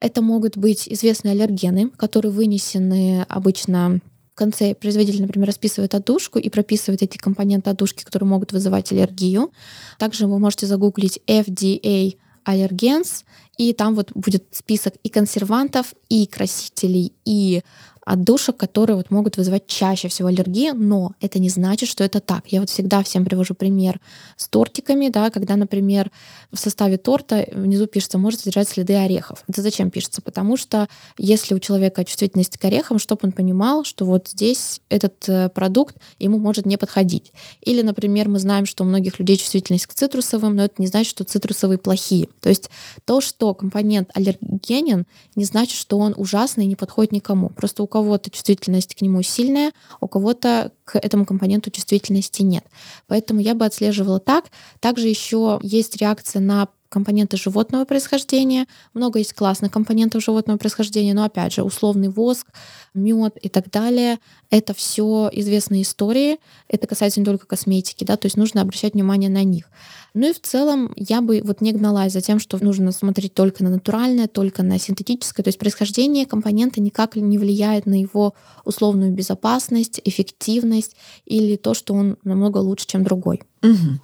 это 0.00 0.20
могут 0.20 0.58
быть 0.58 0.86
известные 0.86 1.32
аллергены, 1.32 1.88
которые 1.96 2.30
вынесены 2.30 3.24
обычно 3.26 4.00
в 4.34 4.34
конце 4.34 4.74
производитель, 4.74 5.22
например, 5.22 5.46
расписывает 5.46 5.94
отдушку 5.94 6.38
и 6.38 6.50
прописывает 6.50 7.02
эти 7.02 7.16
компоненты 7.16 7.70
отдушки, 7.70 8.04
которые 8.04 8.28
могут 8.28 8.52
вызывать 8.52 8.92
аллергию. 8.92 9.50
Также 9.98 10.26
вы 10.26 10.38
можете 10.38 10.66
загуглить 10.66 11.20
FDA 11.26 12.18
аллергенс, 12.44 13.24
и 13.56 13.72
там 13.72 13.94
вот 13.94 14.12
будет 14.14 14.44
список 14.52 14.92
и 15.02 15.08
консервантов, 15.08 15.94
и 16.10 16.26
красителей, 16.26 17.14
и 17.24 17.62
отдушек, 18.08 18.56
которые 18.56 18.96
вот 18.96 19.10
могут 19.10 19.36
вызывать 19.36 19.66
чаще 19.66 20.08
всего 20.08 20.28
аллергию, 20.28 20.74
но 20.74 21.12
это 21.20 21.38
не 21.38 21.50
значит, 21.50 21.90
что 21.90 22.02
это 22.02 22.20
так. 22.20 22.50
Я 22.50 22.60
вот 22.60 22.70
всегда 22.70 23.02
всем 23.02 23.24
привожу 23.24 23.52
пример 23.54 24.00
с 24.36 24.48
тортиками, 24.48 25.10
да, 25.10 25.28
когда, 25.30 25.56
например, 25.56 26.10
в 26.50 26.58
составе 26.58 26.96
торта 26.96 27.46
внизу 27.52 27.86
пишется, 27.86 28.16
может 28.16 28.40
содержать 28.40 28.68
следы 28.68 28.94
орехов. 28.94 29.44
Это 29.46 29.60
зачем 29.60 29.90
пишется? 29.90 30.22
Потому 30.22 30.56
что 30.56 30.88
если 31.18 31.54
у 31.54 31.58
человека 31.58 32.02
чувствительность 32.04 32.56
к 32.56 32.64
орехам, 32.64 32.98
чтобы 32.98 33.20
он 33.24 33.32
понимал, 33.32 33.84
что 33.84 34.06
вот 34.06 34.28
здесь 34.28 34.80
этот 34.88 35.28
э, 35.28 35.50
продукт 35.50 35.96
ему 36.18 36.38
может 36.38 36.64
не 36.64 36.78
подходить. 36.78 37.32
Или, 37.60 37.82
например, 37.82 38.30
мы 38.30 38.38
знаем, 38.38 38.64
что 38.64 38.84
у 38.84 38.86
многих 38.86 39.18
людей 39.18 39.36
чувствительность 39.36 39.86
к 39.86 39.92
цитрусовым, 39.92 40.56
но 40.56 40.64
это 40.64 40.76
не 40.78 40.86
значит, 40.86 41.10
что 41.10 41.24
цитрусовые 41.24 41.76
плохие. 41.76 42.28
То 42.40 42.48
есть 42.48 42.70
то, 43.04 43.20
что 43.20 43.52
компонент 43.52 44.10
аллергенен, 44.14 45.04
не 45.36 45.44
значит, 45.44 45.76
что 45.76 45.98
он 45.98 46.14
ужасный 46.16 46.64
и 46.64 46.68
не 46.68 46.76
подходит 46.76 47.12
никому. 47.12 47.50
Просто 47.50 47.82
у 47.82 47.86
кого 47.86 47.97
кого-то 48.02 48.30
чувствительность 48.30 48.94
к 48.94 49.02
нему 49.02 49.22
сильная, 49.22 49.72
у 50.00 50.08
кого-то 50.08 50.72
к 50.84 50.96
этому 50.96 51.26
компоненту 51.26 51.70
чувствительности 51.70 52.42
нет. 52.42 52.64
Поэтому 53.06 53.40
я 53.40 53.54
бы 53.54 53.64
отслеживала 53.64 54.20
так. 54.20 54.46
Также 54.80 55.08
еще 55.08 55.58
есть 55.62 55.96
реакция 55.96 56.40
на 56.40 56.68
компоненты 56.88 57.36
животного 57.36 57.84
происхождения. 57.84 58.66
Много 58.94 59.18
есть 59.18 59.34
классных 59.34 59.70
компонентов 59.70 60.22
животного 60.22 60.58
происхождения, 60.58 61.14
но 61.14 61.24
опять 61.24 61.52
же, 61.52 61.62
условный 61.62 62.08
воск, 62.08 62.46
мед 62.94 63.36
и 63.40 63.48
так 63.48 63.70
далее. 63.70 64.18
Это 64.50 64.74
все 64.74 65.28
известные 65.32 65.82
истории. 65.82 66.38
Это 66.68 66.86
касается 66.86 67.20
не 67.20 67.26
только 67.26 67.46
косметики, 67.46 68.04
да, 68.04 68.16
то 68.16 68.26
есть 68.26 68.36
нужно 68.36 68.62
обращать 68.62 68.94
внимание 68.94 69.30
на 69.30 69.44
них. 69.44 69.70
Ну 70.14 70.30
и 70.30 70.32
в 70.32 70.40
целом 70.40 70.92
я 70.96 71.20
бы 71.20 71.42
вот 71.44 71.60
не 71.60 71.72
гналась 71.72 72.12
за 72.12 72.20
тем, 72.20 72.40
что 72.40 72.62
нужно 72.62 72.92
смотреть 72.92 73.34
только 73.34 73.62
на 73.62 73.70
натуральное, 73.70 74.26
только 74.26 74.62
на 74.62 74.78
синтетическое. 74.78 75.44
То 75.44 75.48
есть 75.48 75.58
происхождение 75.58 76.26
компонента 76.26 76.80
никак 76.80 77.16
не 77.16 77.38
влияет 77.38 77.86
на 77.86 78.00
его 78.00 78.34
условную 78.64 79.12
безопасность, 79.12 80.00
эффективность 80.04 80.96
или 81.26 81.56
то, 81.56 81.74
что 81.74 81.94
он 81.94 82.16
намного 82.24 82.58
лучше, 82.58 82.86
чем 82.86 83.04
другой. 83.04 83.42
Угу. 83.62 84.00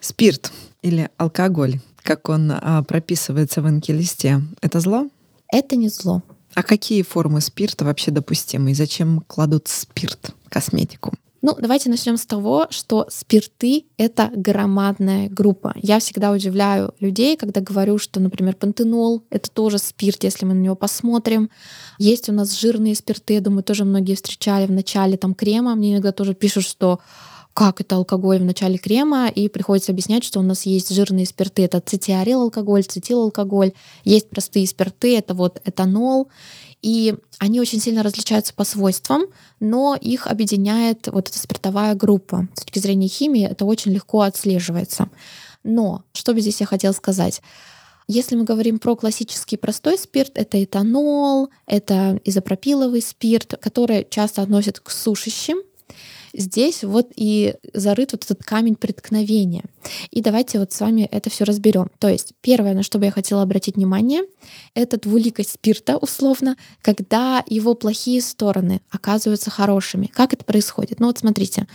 Спирт 0.00 0.50
или 0.84 1.08
алкоголь, 1.16 1.80
как 2.02 2.28
он 2.28 2.52
а, 2.52 2.82
прописывается 2.82 3.62
в 3.62 3.68
инки-листе, 3.68 4.42
это 4.60 4.80
зло? 4.80 5.08
Это 5.50 5.76
не 5.76 5.88
зло. 5.88 6.22
А 6.54 6.62
какие 6.62 7.02
формы 7.02 7.40
спирта 7.40 7.84
вообще 7.84 8.10
допустимы 8.10 8.70
и 8.70 8.74
зачем 8.74 9.24
кладут 9.26 9.66
спирт 9.68 10.30
в 10.44 10.50
косметику? 10.50 11.14
Ну, 11.40 11.56
давайте 11.58 11.90
начнем 11.90 12.16
с 12.16 12.24
того, 12.24 12.66
что 12.70 13.06
спирты— 13.10 13.84
это 13.98 14.30
громадная 14.34 15.28
группа. 15.28 15.74
Я 15.76 15.98
всегда 15.98 16.32
удивляю 16.32 16.94
людей, 17.00 17.36
когда 17.36 17.60
говорю, 17.60 17.98
что, 17.98 18.20
например, 18.20 18.54
пантенол— 18.54 19.24
это 19.30 19.50
тоже 19.50 19.78
спирт, 19.78 20.24
если 20.24 20.46
мы 20.46 20.54
на 20.54 20.60
него 20.60 20.74
посмотрим. 20.74 21.50
Есть 21.98 22.28
у 22.28 22.32
нас 22.32 22.58
жирные 22.58 22.94
спирты, 22.94 23.34
я 23.34 23.40
думаю, 23.40 23.62
тоже 23.62 23.84
многие 23.84 24.14
встречали 24.14 24.66
в 24.66 24.70
начале 24.70 25.16
там 25.16 25.34
крема. 25.34 25.74
Мне 25.74 25.92
иногда 25.92 26.12
тоже 26.12 26.34
пишут, 26.34 26.64
что 26.64 27.00
как 27.54 27.80
это 27.80 27.96
алкоголь 27.96 28.40
в 28.40 28.44
начале 28.44 28.78
крема, 28.78 29.28
и 29.28 29.48
приходится 29.48 29.92
объяснять, 29.92 30.24
что 30.24 30.40
у 30.40 30.42
нас 30.42 30.66
есть 30.66 30.92
жирные 30.92 31.24
спирты, 31.24 31.62
это 31.62 31.80
цитиарил 31.80 32.42
алкоголь, 32.42 32.84
цитил 32.84 33.22
алкоголь, 33.22 33.72
есть 34.02 34.28
простые 34.28 34.66
спирты, 34.66 35.16
это 35.16 35.34
вот 35.34 35.62
этанол, 35.64 36.28
и 36.82 37.14
они 37.38 37.60
очень 37.60 37.80
сильно 37.80 38.02
различаются 38.02 38.52
по 38.52 38.64
свойствам, 38.64 39.22
но 39.60 39.96
их 39.98 40.26
объединяет 40.26 41.06
вот 41.06 41.28
эта 41.28 41.38
спиртовая 41.38 41.94
группа. 41.94 42.48
С 42.54 42.64
точки 42.64 42.80
зрения 42.80 43.08
химии 43.08 43.48
это 43.48 43.64
очень 43.64 43.92
легко 43.92 44.22
отслеживается. 44.22 45.08
Но 45.62 46.02
что 46.12 46.34
бы 46.34 46.40
здесь 46.40 46.60
я 46.60 46.66
хотела 46.66 46.92
сказать? 46.92 47.40
Если 48.06 48.36
мы 48.36 48.44
говорим 48.44 48.78
про 48.78 48.96
классический 48.96 49.56
простой 49.56 49.96
спирт, 49.96 50.32
это 50.34 50.62
этанол, 50.62 51.48
это 51.66 52.20
изопропиловый 52.24 53.00
спирт, 53.00 53.54
который 53.62 54.06
часто 54.10 54.42
относят 54.42 54.80
к 54.80 54.90
сушащим, 54.90 55.58
Здесь 56.36 56.82
вот 56.82 57.12
и 57.14 57.54
зарыт 57.72 58.12
вот 58.12 58.24
этот 58.24 58.42
камень 58.42 58.74
преткновения. 58.74 59.64
И 60.10 60.20
давайте 60.20 60.58
вот 60.58 60.72
с 60.72 60.80
вами 60.80 61.08
это 61.10 61.30
все 61.30 61.44
разберем. 61.44 61.90
То 62.00 62.08
есть 62.08 62.32
первое, 62.40 62.74
на 62.74 62.82
что 62.82 62.98
бы 62.98 63.04
я 63.04 63.12
хотела 63.12 63.42
обратить 63.42 63.76
внимание, 63.76 64.22
это 64.74 64.98
двуликость 64.98 65.52
спирта 65.52 65.96
условно, 65.96 66.56
когда 66.82 67.44
его 67.46 67.74
плохие 67.74 68.20
стороны 68.20 68.80
оказываются 68.90 69.50
хорошими. 69.50 70.06
Как 70.06 70.32
это 70.32 70.44
происходит? 70.44 70.98
Ну 70.98 71.06
вот 71.06 71.18
смотрите, 71.18 71.68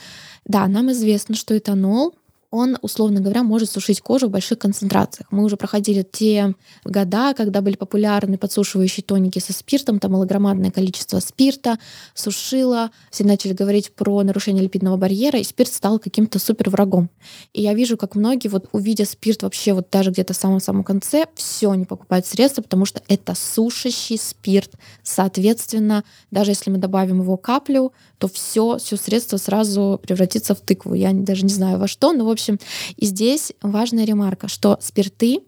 да, 0.45 0.67
нам 0.67 0.91
известно, 0.91 1.35
что 1.35 1.57
этанол 1.57 2.13
он, 2.51 2.77
условно 2.81 3.21
говоря, 3.21 3.43
может 3.43 3.69
сушить 3.69 4.01
кожу 4.01 4.27
в 4.27 4.31
больших 4.31 4.59
концентрациях. 4.59 5.27
Мы 5.31 5.43
уже 5.43 5.55
проходили 5.55 6.01
те 6.01 6.55
года, 6.83 7.33
когда 7.35 7.61
были 7.61 7.75
популярны 7.75 8.37
подсушивающие 8.37 9.03
тоники 9.03 9.39
со 9.39 9.53
спиртом, 9.53 9.99
там 9.99 10.13
было 10.13 10.25
громадное 10.25 10.71
количество 10.71 11.19
спирта, 11.19 11.77
сушило, 12.13 12.91
все 13.11 13.23
начали 13.23 13.53
говорить 13.53 13.93
про 13.93 14.23
нарушение 14.23 14.63
липидного 14.63 14.97
барьера, 14.97 15.39
и 15.39 15.43
спирт 15.43 15.71
стал 15.71 15.99
каким-то 15.99 16.39
супер 16.39 16.69
врагом. 16.69 17.09
И 17.53 17.61
я 17.61 17.73
вижу, 17.73 17.97
как 17.97 18.15
многие, 18.15 18.47
вот 18.47 18.67
увидя 18.71 19.05
спирт 19.05 19.43
вообще 19.43 19.73
вот 19.73 19.89
даже 19.91 20.09
где-то 20.09 20.33
в 20.33 20.37
самом-самом 20.37 20.83
конце, 20.83 21.27
все 21.35 21.73
не 21.75 21.85
покупают 21.85 22.25
средства, 22.25 22.63
потому 22.63 22.85
что 22.85 23.01
это 23.07 23.35
сушащий 23.35 24.17
спирт. 24.17 24.71
Соответственно, 25.03 26.03
даже 26.31 26.51
если 26.51 26.71
мы 26.71 26.77
добавим 26.77 27.21
его 27.21 27.37
каплю, 27.37 27.93
то 28.19 28.27
все, 28.27 28.77
все 28.77 28.97
средство 28.97 29.37
сразу 29.37 29.99
превратится 30.03 30.53
в 30.53 30.59
тыкву. 30.59 30.93
Я 30.93 31.11
даже 31.13 31.43
не 31.43 31.53
знаю 31.53 31.79
во 31.79 31.87
что, 31.87 32.11
но 32.13 32.25
в 32.25 32.29
общем, 32.29 32.59
и 32.97 33.05
здесь 33.05 33.53
важная 33.61 34.05
ремарка, 34.05 34.47
что 34.47 34.77
спирты 34.81 35.39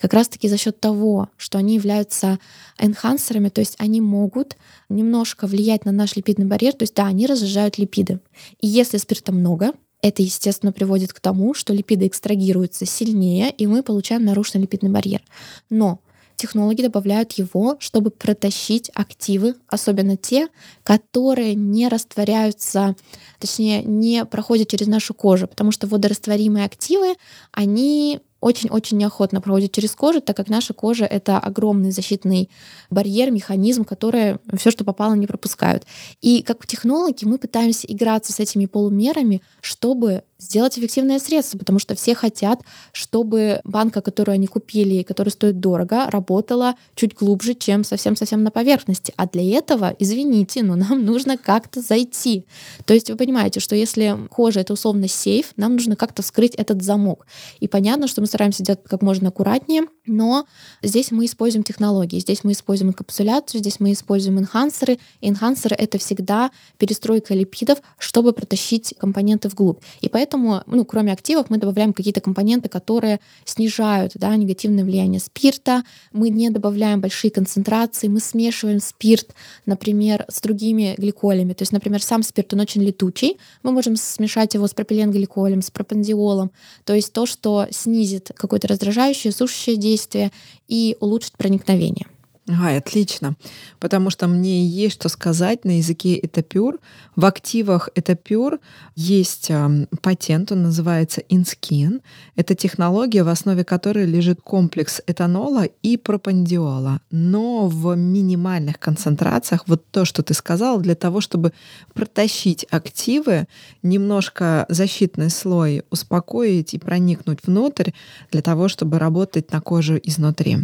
как 0.00 0.12
раз-таки 0.12 0.48
за 0.48 0.56
счет 0.56 0.78
того, 0.78 1.28
что 1.36 1.58
они 1.58 1.74
являются 1.74 2.38
энхансерами, 2.78 3.48
то 3.48 3.60
есть 3.60 3.74
они 3.78 4.00
могут 4.00 4.56
немножко 4.88 5.46
влиять 5.46 5.84
на 5.84 5.92
наш 5.92 6.16
липидный 6.16 6.46
барьер, 6.46 6.72
то 6.74 6.82
есть 6.82 6.94
да, 6.94 7.06
они 7.06 7.26
разжижают 7.26 7.78
липиды. 7.78 8.20
И 8.60 8.66
если 8.66 8.98
спирта 8.98 9.32
много, 9.32 9.72
это, 10.02 10.22
естественно, 10.22 10.70
приводит 10.70 11.14
к 11.14 11.20
тому, 11.20 11.54
что 11.54 11.72
липиды 11.72 12.06
экстрагируются 12.06 12.84
сильнее, 12.84 13.50
и 13.50 13.66
мы 13.66 13.82
получаем 13.82 14.24
нарушенный 14.24 14.62
липидный 14.62 14.90
барьер. 14.90 15.22
Но 15.70 16.00
технологи 16.44 16.82
добавляют 16.82 17.32
его, 17.32 17.76
чтобы 17.78 18.10
протащить 18.10 18.90
активы, 18.94 19.54
особенно 19.66 20.18
те, 20.18 20.48
которые 20.82 21.54
не 21.54 21.88
растворяются, 21.88 22.96
точнее, 23.38 23.82
не 23.82 24.26
проходят 24.26 24.68
через 24.68 24.86
нашу 24.86 25.14
кожу, 25.14 25.48
потому 25.48 25.72
что 25.72 25.86
водорастворимые 25.86 26.66
активы, 26.66 27.14
они 27.50 28.20
очень-очень 28.42 28.98
неохотно 28.98 29.40
проводит 29.40 29.72
через 29.72 29.92
кожу, 29.92 30.20
так 30.20 30.36
как 30.36 30.50
наша 30.50 30.74
кожа— 30.74 31.04
это 31.16 31.38
огромный 31.38 31.92
защитный 31.92 32.50
барьер, 32.90 33.30
механизм, 33.30 33.84
который 33.86 34.36
все, 34.58 34.70
что 34.70 34.84
попало, 34.84 35.14
не 35.14 35.26
пропускают. 35.26 35.84
И 36.20 36.42
как 36.42 36.66
технологи 36.66 37.24
мы 37.24 37.38
пытаемся 37.38 37.86
играться 37.86 38.34
с 38.34 38.40
этими 38.40 38.66
полумерами, 38.66 39.40
чтобы 39.62 40.24
сделать 40.44 40.78
эффективное 40.78 41.18
средство, 41.18 41.58
потому 41.58 41.78
что 41.78 41.94
все 41.94 42.14
хотят, 42.14 42.60
чтобы 42.92 43.60
банка, 43.64 44.00
которую 44.00 44.34
они 44.34 44.46
купили, 44.46 45.02
которая 45.02 45.32
стоит 45.32 45.60
дорого, 45.60 46.10
работала 46.10 46.74
чуть 46.94 47.14
глубже, 47.14 47.54
чем 47.54 47.84
совсем-совсем 47.84 48.42
на 48.42 48.50
поверхности. 48.50 49.12
А 49.16 49.26
для 49.26 49.42
этого, 49.58 49.94
извините, 49.98 50.62
но 50.62 50.76
нам 50.76 51.04
нужно 51.04 51.36
как-то 51.36 51.80
зайти. 51.80 52.44
То 52.84 52.94
есть 52.94 53.10
вы 53.10 53.16
понимаете, 53.16 53.60
что 53.60 53.74
если 53.74 54.16
кожа— 54.30 54.60
это 54.60 54.74
условно 54.74 55.08
сейф, 55.08 55.52
нам 55.56 55.74
нужно 55.74 55.96
как-то 55.96 56.22
вскрыть 56.22 56.54
этот 56.54 56.82
замок. 56.82 57.26
И 57.60 57.68
понятно, 57.68 58.06
что 58.06 58.20
мы 58.20 58.26
стараемся 58.26 58.62
делать 58.62 58.80
как 58.84 59.02
можно 59.02 59.28
аккуратнее, 59.28 59.82
но 60.06 60.46
здесь 60.82 61.10
мы 61.10 61.24
используем 61.24 61.62
технологии, 61.62 62.18
здесь 62.18 62.44
мы 62.44 62.52
используем 62.52 62.90
инкапсуляцию, 62.90 63.60
здесь 63.60 63.80
мы 63.80 63.92
используем 63.92 64.38
энхансеры. 64.38 64.98
И 65.20 65.28
энхансеры— 65.28 65.74
это 65.78 65.98
всегда 65.98 66.50
перестройка 66.78 67.34
липидов, 67.34 67.78
чтобы 67.98 68.32
протащить 68.32 68.94
компоненты 68.98 69.48
вглубь. 69.48 69.80
И 70.00 70.08
поэтому, 70.08 70.33
ну, 70.36 70.84
кроме 70.84 71.12
активов, 71.12 71.50
мы 71.50 71.58
добавляем 71.58 71.92
какие-то 71.92 72.20
компоненты, 72.20 72.68
которые 72.68 73.20
снижают 73.44 74.12
да, 74.14 74.34
негативное 74.36 74.84
влияние 74.84 75.20
спирта. 75.20 75.84
Мы 76.12 76.28
не 76.28 76.50
добавляем 76.50 77.00
большие 77.00 77.30
концентрации, 77.30 78.08
мы 78.08 78.20
смешиваем 78.20 78.80
спирт, 78.80 79.34
например, 79.66 80.24
с 80.28 80.40
другими 80.40 80.94
гликолями. 80.98 81.52
То 81.52 81.62
есть, 81.62 81.72
например, 81.72 82.02
сам 82.02 82.22
спирт, 82.22 82.54
он 82.54 82.60
очень 82.60 82.82
летучий. 82.82 83.38
Мы 83.62 83.72
можем 83.72 83.96
смешать 83.96 84.54
его 84.54 84.66
с 84.66 84.74
пропиленгликолем, 84.74 85.62
с 85.62 85.70
пропандиолом. 85.70 86.50
То 86.84 86.94
есть 86.94 87.12
то, 87.12 87.26
что 87.26 87.66
снизит 87.70 88.30
какое-то 88.34 88.68
раздражающее, 88.68 89.32
сушащее 89.32 89.76
действие 89.76 90.32
и 90.68 90.96
улучшит 91.00 91.36
проникновение. 91.36 92.06
Ага, 92.46 92.76
отлично. 92.76 93.36
Потому 93.80 94.10
что 94.10 94.26
мне 94.26 94.66
есть 94.66 94.96
что 94.96 95.08
сказать 95.08 95.64
на 95.64 95.78
языке 95.78 96.20
Этапюр. 96.22 96.78
В 97.16 97.24
активах 97.24 97.88
Этапюр 97.94 98.60
есть 98.94 99.50
э, 99.50 99.86
патент, 100.02 100.52
он 100.52 100.64
называется 100.64 101.22
InSkin. 101.22 102.02
Это 102.36 102.54
технология, 102.54 103.22
в 103.22 103.28
основе 103.28 103.64
которой 103.64 104.04
лежит 104.04 104.42
комплекс 104.42 105.00
этанола 105.06 105.64
и 105.82 105.96
пропандиола. 105.96 107.00
Но 107.10 107.66
в 107.66 107.96
минимальных 107.96 108.78
концентрациях, 108.78 109.64
вот 109.66 109.90
то, 109.90 110.04
что 110.04 110.22
ты 110.22 110.34
сказал, 110.34 110.80
для 110.80 110.94
того, 110.94 111.22
чтобы 111.22 111.54
протащить 111.94 112.66
активы, 112.70 113.46
немножко 113.82 114.66
защитный 114.68 115.30
слой 115.30 115.84
успокоить 115.90 116.74
и 116.74 116.78
проникнуть 116.78 117.38
внутрь, 117.46 117.92
для 118.30 118.42
того, 118.42 118.68
чтобы 118.68 118.98
работать 118.98 119.50
на 119.50 119.62
коже 119.62 119.98
изнутри. 120.04 120.58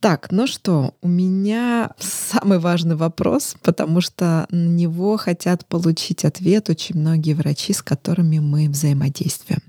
Так, 0.00 0.28
ну 0.32 0.46
что, 0.46 0.94
у 1.02 1.08
меня 1.08 1.90
самый 1.98 2.58
важный 2.58 2.96
вопрос, 2.96 3.54
потому 3.62 4.00
что 4.00 4.46
на 4.50 4.68
него 4.68 5.18
хотят 5.18 5.66
получить 5.66 6.24
ответ 6.24 6.70
очень 6.70 6.98
многие 6.98 7.34
врачи, 7.34 7.74
с 7.74 7.82
которыми 7.82 8.38
мы 8.38 8.68
взаимодействуем. 8.70 9.60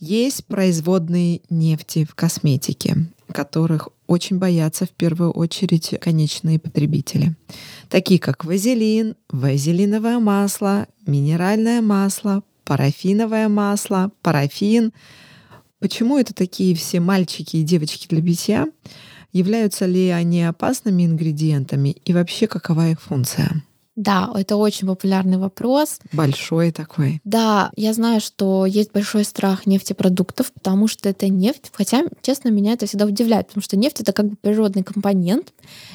Есть 0.00 0.44
производные 0.46 1.40
нефти 1.50 2.04
в 2.04 2.16
косметике, 2.16 3.06
которых 3.32 3.88
очень 4.08 4.38
боятся 4.38 4.86
в 4.86 4.90
первую 4.90 5.30
очередь 5.30 5.94
конечные 6.00 6.58
потребители, 6.58 7.36
такие 7.88 8.18
как 8.18 8.44
вазелин, 8.44 9.14
вазелиновое 9.30 10.18
масло, 10.18 10.88
минеральное 11.06 11.80
масло, 11.80 12.42
парафиновое 12.64 13.48
масло, 13.48 14.10
парафин. 14.20 14.92
Почему 15.78 16.18
это 16.18 16.34
такие 16.34 16.74
все 16.74 16.98
мальчики 16.98 17.56
и 17.58 17.62
девочки 17.62 18.08
для 18.08 18.20
битья? 18.20 18.66
Являются 19.34 19.86
ли 19.86 20.10
они 20.10 20.44
опасными 20.44 21.04
ингредиентами 21.04 21.96
и 22.04 22.12
вообще 22.12 22.46
какова 22.46 22.90
их 22.90 23.02
функция? 23.02 23.64
Да, 23.96 24.28
это 24.34 24.56
очень 24.56 24.88
популярный 24.88 25.38
вопрос. 25.38 26.00
Большой 26.12 26.72
такой. 26.72 27.20
Да, 27.22 27.70
я 27.76 27.92
знаю, 27.92 28.20
что 28.20 28.66
есть 28.66 28.92
большой 28.92 29.24
страх 29.24 29.66
нефтепродуктов, 29.66 30.52
потому 30.52 30.88
что 30.88 31.08
это 31.08 31.28
нефть. 31.28 31.70
Хотя, 31.72 32.02
честно, 32.20 32.48
меня 32.48 32.72
это 32.72 32.86
всегда 32.86 33.06
удивляет, 33.06 33.48
потому 33.48 33.62
что 33.62 33.76
нефть— 33.76 34.00
это 34.02 34.12
как 34.12 34.30
бы 34.30 34.36
природный 34.36 34.82
компонент. 34.82 35.52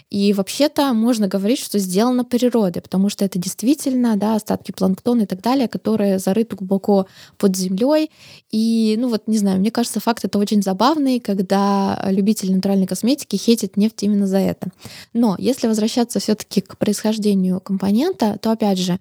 И 0.10 0.32
вообще-то 0.32 0.94
можно 0.94 1.28
говорить, 1.28 1.60
что 1.60 1.78
сделано 1.78 2.24
природой, 2.24 2.82
потому 2.82 3.10
что 3.10 3.26
это 3.26 3.38
действительно 3.38 4.16
да, 4.16 4.36
остатки 4.36 4.72
планктона 4.72 5.24
и 5.24 5.26
так 5.26 5.42
далее, 5.42 5.68
которые 5.68 6.20
зарыты 6.20 6.56
глубоко 6.56 7.06
под 7.38 7.58
землей. 7.58 8.12
И, 8.50 8.96
ну 8.98 9.10
вот, 9.10 9.24
не 9.28 9.38
знаю, 9.38 9.60
мне 9.60 9.72
кажется, 9.72 10.00
факт 10.00 10.24
это 10.24 10.40
очень 10.40 10.62
забавный, 10.62 11.20
когда 11.20 12.02
любители 12.10 12.54
натуральной 12.54 12.88
косметики 12.88 13.36
хейтят 13.36 13.76
нефть 13.76 14.04
именно 14.04 14.26
за 14.26 14.38
это. 14.38 14.70
Но 15.12 15.36
если 15.38 15.68
возвращаться 15.68 16.20
все 16.20 16.36
таки 16.36 16.62
к 16.62 16.78
происхождению 16.78 17.60
компонента, 17.60 17.89
компонента, 17.90 18.38
то 18.42 18.52
опять 18.52 18.78
же, 18.78 19.00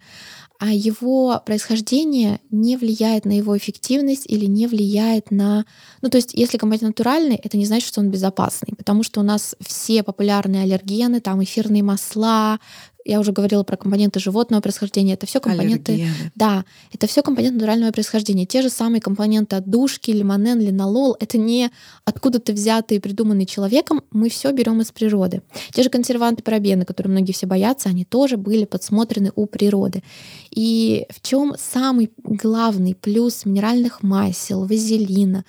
а 0.61 0.73
его 0.73 1.41
происхождение 1.47 2.41
не 2.51 2.77
влияет 2.77 3.25
на 3.25 3.33
его 3.33 3.57
эффективность 3.57 4.25
или 4.27 4.47
не 4.47 4.67
влияет 4.67 5.31
на... 5.31 5.65
Ну, 6.03 6.09
то 6.09 6.17
есть, 6.17 6.35
если 6.35 6.59
компонент 6.59 6.83
натуральный, 6.83 7.37
это 7.37 7.57
не 7.57 7.65
значит, 7.65 7.87
что 7.87 8.01
он 8.01 8.11
безопасный, 8.11 8.75
потому 8.77 9.05
что 9.05 9.21
у 9.21 9.23
нас 9.23 9.55
все 9.61 10.03
популярные 10.03 10.65
аллергены, 10.65 11.21
там 11.21 11.45
эфирные 11.45 11.85
масла, 11.85 12.59
я 13.05 13.21
уже 13.21 13.33
говорила 13.33 13.63
про 13.63 13.77
компоненты 13.77 14.21
животного 14.21 14.61
происхождения. 14.61 15.15
Это 15.15 15.27
все 15.27 15.41
компоненты. 15.41 15.93
Аллергены. 15.93 16.33
Да, 16.35 16.65
это 16.93 17.07
все 17.07 17.23
компоненты 17.23 17.55
натурального 17.55 17.93
происхождения. 17.93 18.45
Те 18.45 18.63
же 18.63 18.71
самые 18.71 19.01
компоненты 19.01 19.57
отдушки, 19.57 20.11
лимонен, 20.11 20.61
линолол. 20.61 21.17
Это 21.19 21.39
не 21.39 21.71
откуда-то 22.05 22.53
взятые, 22.53 23.01
придуманные 23.01 23.47
человеком. 23.47 24.03
Мы 24.11 24.29
все 24.29 24.53
берем 24.53 24.81
из 24.81 24.93
природы. 24.93 25.43
Те 25.73 25.83
же 25.83 25.91
консерванты, 25.91 26.43
парабены, 26.43 26.85
которые 26.85 27.13
многие 27.13 27.33
все 27.33 27.47
боятся, 27.47 27.89
они 27.89 28.05
тоже 28.05 28.37
были 28.37 28.65
подсмотрены 28.65 29.33
у 29.35 29.47
природы. 29.47 30.03
И 30.51 31.07
в 31.11 31.27
чем 31.27 31.55
самый 31.59 32.11
главный 32.25 32.95
плюс 32.95 33.45
минеральных 33.45 34.03
масел, 34.03 34.67
вазелина? 34.67 35.45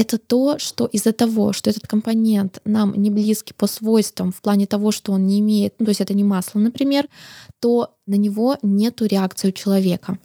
Это 0.00 0.16
то, 0.16 0.58
что 0.58 0.86
из-за 0.86 1.12
того, 1.12 1.52
что 1.52 1.68
этот 1.68 1.86
компонент 1.86 2.60
нам 2.64 2.94
не 2.94 3.10
близкий 3.10 3.52
по 3.52 3.66
свойствам 3.66 4.32
в 4.32 4.40
плане 4.40 4.66
того, 4.66 4.92
что 4.92 5.12
он 5.12 5.26
не 5.26 5.40
имеет, 5.40 5.74
ну, 5.78 5.84
то 5.84 5.90
есть 5.90 6.00
это 6.00 6.14
не 6.14 6.24
масло, 6.24 6.58
например, 6.58 7.06
то 7.60 7.94
на 8.06 8.14
него 8.14 8.56
нету 8.62 9.04
реакции 9.04 9.48
у 9.48 9.52
человека. 9.52 10.18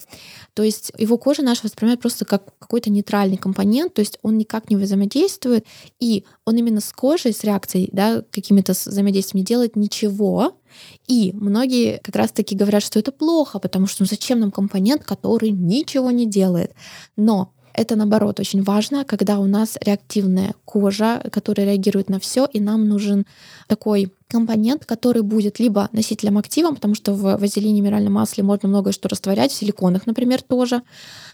То 0.54 0.62
есть 0.62 0.92
его 0.96 1.18
кожа 1.18 1.42
наша 1.42 1.60
воспринимает 1.64 2.00
просто 2.00 2.24
как 2.24 2.58
какой-то 2.58 2.90
нейтральный 2.90 3.36
компонент, 3.36 3.92
то 3.92 4.00
есть 4.00 4.18
он 4.22 4.38
никак 4.38 4.70
не 4.70 4.76
взаимодействует, 4.76 5.66
и 6.00 6.24
он 6.46 6.56
именно 6.56 6.80
с 6.80 6.90
кожей, 6.92 7.34
с 7.34 7.44
реакцией, 7.44 7.90
да, 7.92 8.22
какими-то 8.30 8.72
взаимодействиями 8.72 9.42
не 9.42 9.46
делает 9.46 9.76
ничего. 9.76 10.58
И 11.06 11.32
многие 11.34 12.00
как 12.02 12.16
раз-таки 12.16 12.56
говорят, 12.56 12.82
что 12.82 12.98
это 12.98 13.12
плохо, 13.12 13.58
потому 13.58 13.86
что 13.86 14.04
ну, 14.04 14.06
зачем 14.06 14.40
нам 14.40 14.50
компонент, 14.50 15.04
который 15.04 15.50
ничего 15.50 16.10
не 16.10 16.26
делает. 16.26 16.72
Но 17.16 17.52
это 17.76 17.94
наоборот 17.94 18.40
очень 18.40 18.62
важно, 18.62 19.04
когда 19.04 19.38
у 19.38 19.46
нас 19.46 19.76
реактивная 19.80 20.54
кожа, 20.64 21.22
которая 21.30 21.66
реагирует 21.66 22.08
на 22.08 22.18
все, 22.18 22.46
и 22.46 22.58
нам 22.58 22.88
нужен 22.88 23.26
такой 23.68 24.12
компонент, 24.28 24.84
который 24.84 25.22
будет 25.22 25.60
либо 25.60 25.88
носителем 25.92 26.38
активом, 26.38 26.74
потому 26.74 26.94
что 26.94 27.12
в 27.12 27.36
вазелине 27.36 27.80
минеральном 27.80 28.14
масле 28.14 28.42
можно 28.42 28.68
многое 28.68 28.92
что 28.92 29.08
растворять, 29.08 29.52
в 29.52 29.54
силиконах, 29.54 30.06
например, 30.06 30.42
тоже, 30.42 30.82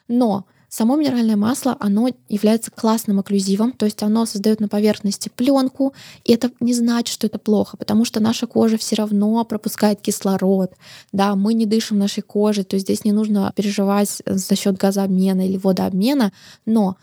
но 0.08 0.44
Само 0.74 0.96
минеральное 0.96 1.36
масло, 1.36 1.76
оно 1.80 2.08
является 2.30 2.70
классным 2.70 3.18
окклюзивом, 3.18 3.72
то 3.72 3.84
есть 3.84 4.02
оно 4.02 4.24
создает 4.24 4.58
на 4.58 4.68
поверхности 4.68 5.28
пленку, 5.28 5.92
и 6.24 6.32
это 6.32 6.50
не 6.60 6.72
значит, 6.72 7.12
что 7.12 7.26
это 7.26 7.38
плохо, 7.38 7.76
потому 7.76 8.06
что 8.06 8.20
наша 8.20 8.46
кожа 8.46 8.78
все 8.78 8.96
равно 8.96 9.44
пропускает 9.44 10.00
кислород, 10.00 10.72
да, 11.12 11.36
мы 11.36 11.52
не 11.52 11.66
дышим 11.66 11.98
нашей 11.98 12.22
кожей, 12.22 12.64
то 12.64 12.76
есть 12.76 12.86
здесь 12.86 13.04
не 13.04 13.12
нужно 13.12 13.52
переживать 13.54 14.22
за 14.24 14.56
счет 14.56 14.78
газообмена 14.78 15.46
или 15.46 15.58
водообмена, 15.58 16.32
но 16.64 16.96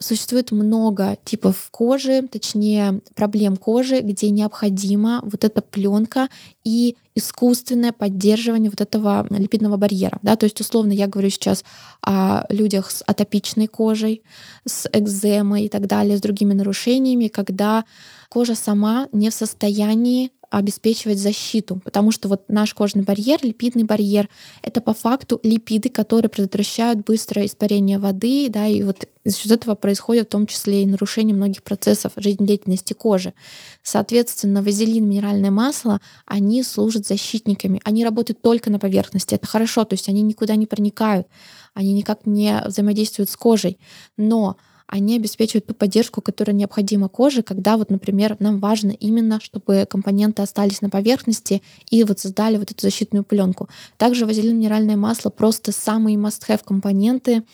Существует 0.00 0.52
много 0.52 1.16
типов 1.24 1.68
кожи, 1.72 2.22
точнее 2.22 3.00
проблем 3.16 3.56
кожи, 3.56 4.00
где 4.00 4.30
необходима 4.30 5.20
вот 5.24 5.42
эта 5.42 5.60
пленка 5.60 6.28
и 6.62 6.96
искусственное 7.16 7.92
поддерживание 7.92 8.70
вот 8.70 8.80
этого 8.80 9.26
липидного 9.30 9.76
барьера. 9.76 10.18
Да? 10.22 10.36
То 10.36 10.44
есть, 10.44 10.60
условно, 10.60 10.92
я 10.92 11.08
говорю 11.08 11.30
сейчас 11.30 11.64
о 12.00 12.44
людях 12.48 12.92
с 12.92 13.02
атопичной 13.06 13.66
кожей, 13.66 14.22
с 14.64 14.88
экземой 14.92 15.64
и 15.64 15.68
так 15.68 15.88
далее, 15.88 16.16
с 16.16 16.20
другими 16.20 16.54
нарушениями, 16.54 17.26
когда 17.26 17.84
кожа 18.28 18.54
сама 18.54 19.08
не 19.12 19.30
в 19.30 19.34
состоянии 19.34 20.30
обеспечивать 20.50 21.18
защиту, 21.18 21.80
потому 21.84 22.10
что 22.10 22.28
вот 22.28 22.44
наш 22.48 22.72
кожный 22.72 23.02
барьер, 23.02 23.38
липидный 23.42 23.84
барьер, 23.84 24.28
это 24.62 24.80
по 24.80 24.94
факту 24.94 25.40
липиды, 25.42 25.90
которые 25.90 26.30
предотвращают 26.30 27.04
быстрое 27.04 27.46
испарение 27.46 27.98
воды, 27.98 28.48
да, 28.48 28.66
и 28.66 28.82
вот 28.82 29.06
счет 29.30 29.52
этого 29.52 29.74
происходит 29.74 30.28
в 30.28 30.30
том 30.30 30.46
числе 30.46 30.82
и 30.82 30.86
нарушение 30.86 31.36
многих 31.36 31.62
процессов 31.62 32.12
жизнедеятельности 32.16 32.94
кожи. 32.94 33.34
Соответственно, 33.82 34.62
вазелин, 34.62 35.06
минеральное 35.06 35.50
масло, 35.50 36.00
они 36.24 36.62
служат 36.62 37.06
защитниками, 37.06 37.80
они 37.84 38.04
работают 38.04 38.40
только 38.40 38.70
на 38.70 38.78
поверхности, 38.78 39.34
это 39.34 39.46
хорошо, 39.46 39.84
то 39.84 39.94
есть 39.94 40.08
они 40.08 40.22
никуда 40.22 40.56
не 40.56 40.66
проникают, 40.66 41.26
они 41.74 41.92
никак 41.92 42.24
не 42.24 42.62
взаимодействуют 42.64 43.28
с 43.28 43.36
кожей, 43.36 43.78
но 44.16 44.56
они 44.88 45.16
обеспечивают 45.16 45.66
ту 45.66 45.74
поддержку, 45.74 46.22
которая 46.22 46.56
необходима 46.56 47.08
коже, 47.08 47.42
когда 47.42 47.76
вот, 47.76 47.90
например, 47.90 48.36
нам 48.40 48.58
важно 48.58 48.90
именно, 48.90 49.38
чтобы 49.40 49.86
компоненты 49.88 50.42
остались 50.42 50.80
на 50.80 50.88
поверхности 50.88 51.62
и 51.90 52.02
вот 52.04 52.18
создали 52.18 52.56
вот 52.56 52.70
эту 52.70 52.80
защитную 52.80 53.22
пленку. 53.22 53.68
Также 53.98 54.24
вазелин 54.24 54.56
минеральное 54.56 54.96
масло 54.96 55.28
просто 55.28 55.72
самые 55.72 56.16
must-have 56.16 56.62
компоненты 56.64 57.44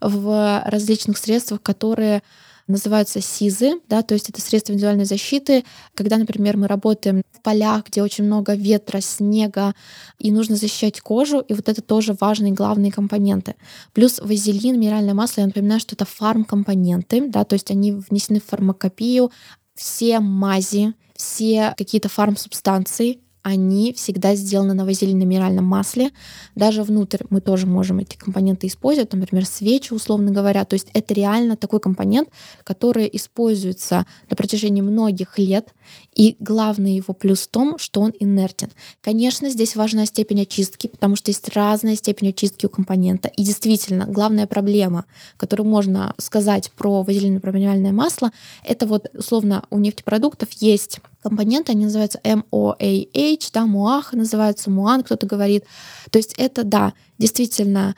в 0.00 0.62
различных 0.66 1.18
средствах, 1.18 1.62
которые 1.62 2.22
называются 2.68 3.20
СИЗы, 3.20 3.80
да, 3.88 4.02
то 4.02 4.14
есть 4.14 4.30
это 4.30 4.40
средства 4.40 4.72
индивидуальной 4.72 5.04
защиты, 5.04 5.64
когда, 5.94 6.16
например, 6.16 6.56
мы 6.56 6.68
работаем 6.68 7.22
в 7.32 7.42
полях, 7.42 7.86
где 7.86 8.02
очень 8.02 8.24
много 8.24 8.54
ветра, 8.54 9.00
снега, 9.00 9.74
и 10.18 10.30
нужно 10.30 10.56
защищать 10.56 11.00
кожу, 11.00 11.40
и 11.40 11.54
вот 11.54 11.68
это 11.68 11.82
тоже 11.82 12.16
важные 12.20 12.52
главные 12.52 12.92
компоненты. 12.92 13.56
Плюс 13.92 14.20
вазелин, 14.20 14.78
минеральное 14.78 15.14
масло, 15.14 15.40
я 15.40 15.46
напоминаю, 15.46 15.80
что 15.80 15.94
это 15.94 16.04
фармкомпоненты, 16.04 17.28
да, 17.28 17.44
то 17.44 17.54
есть 17.54 17.70
они 17.70 17.92
внесены 17.92 18.40
в 18.40 18.44
фармакопию, 18.44 19.32
все 19.74 20.20
мази, 20.20 20.94
все 21.16 21.74
какие-то 21.76 22.08
фармсубстанции, 22.08 23.20
они 23.48 23.92
всегда 23.94 24.34
сделаны 24.34 24.74
на 24.74 24.84
вазелино-минеральном 24.84 25.64
масле. 25.64 26.10
Даже 26.54 26.82
внутрь 26.82 27.24
мы 27.30 27.40
тоже 27.40 27.66
можем 27.66 27.98
эти 27.98 28.16
компоненты 28.16 28.66
использовать, 28.66 29.12
например, 29.12 29.46
свечи, 29.46 29.92
условно 29.92 30.30
говоря. 30.30 30.64
То 30.64 30.74
есть 30.74 30.88
это 30.92 31.14
реально 31.14 31.56
такой 31.56 31.80
компонент, 31.80 32.28
который 32.62 33.08
используется 33.12 34.06
на 34.28 34.36
протяжении 34.36 34.82
многих 34.82 35.38
лет. 35.38 35.74
И 36.14 36.36
главный 36.38 36.96
его 36.96 37.14
плюс 37.14 37.42
в 37.42 37.48
том, 37.48 37.78
что 37.78 38.00
он 38.00 38.12
инертен. 38.18 38.70
Конечно, 39.00 39.48
здесь 39.48 39.76
важна 39.76 40.04
степень 40.04 40.42
очистки, 40.42 40.88
потому 40.88 41.16
что 41.16 41.30
есть 41.30 41.48
разная 41.54 41.96
степень 41.96 42.30
очистки 42.30 42.66
у 42.66 42.68
компонента. 42.68 43.28
И 43.28 43.42
действительно, 43.42 44.06
главная 44.06 44.46
проблема, 44.46 45.06
которую 45.36 45.66
можно 45.68 46.14
сказать 46.18 46.70
про 46.72 47.02
вазелино-минеральное 47.02 47.92
масло, 47.92 48.32
это 48.64 48.86
вот 48.86 49.06
условно 49.14 49.64
у 49.70 49.78
нефтепродуктов 49.78 50.50
есть 50.52 51.00
компоненты, 51.22 51.72
они 51.72 51.84
называются 51.84 52.20
MOAH, 52.24 53.50
да, 53.52 53.66
МУАХ 53.66 54.12
называется, 54.12 54.70
МУАН 54.70 55.02
кто-то 55.02 55.26
говорит. 55.26 55.64
То 56.10 56.18
есть 56.18 56.34
это, 56.36 56.64
да, 56.64 56.94
действительно 57.18 57.96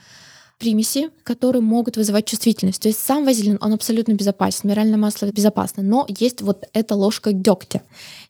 примеси, 0.61 1.09
которые 1.25 1.63
могут 1.63 1.97
вызывать 1.97 2.27
чувствительность. 2.27 2.83
То 2.83 2.89
есть 2.89 3.01
сам 3.01 3.25
вазелин, 3.25 3.59
он 3.63 3.73
абсолютно 3.73 4.13
безопасен, 4.13 4.61
минеральное 4.65 4.99
масло 4.99 5.27
безопасно, 5.33 5.83
но 5.83 6.05
есть 6.07 6.43
вот 6.43 6.67
эта 6.75 6.95
ложка 6.95 7.33
дегтя. 7.33 7.83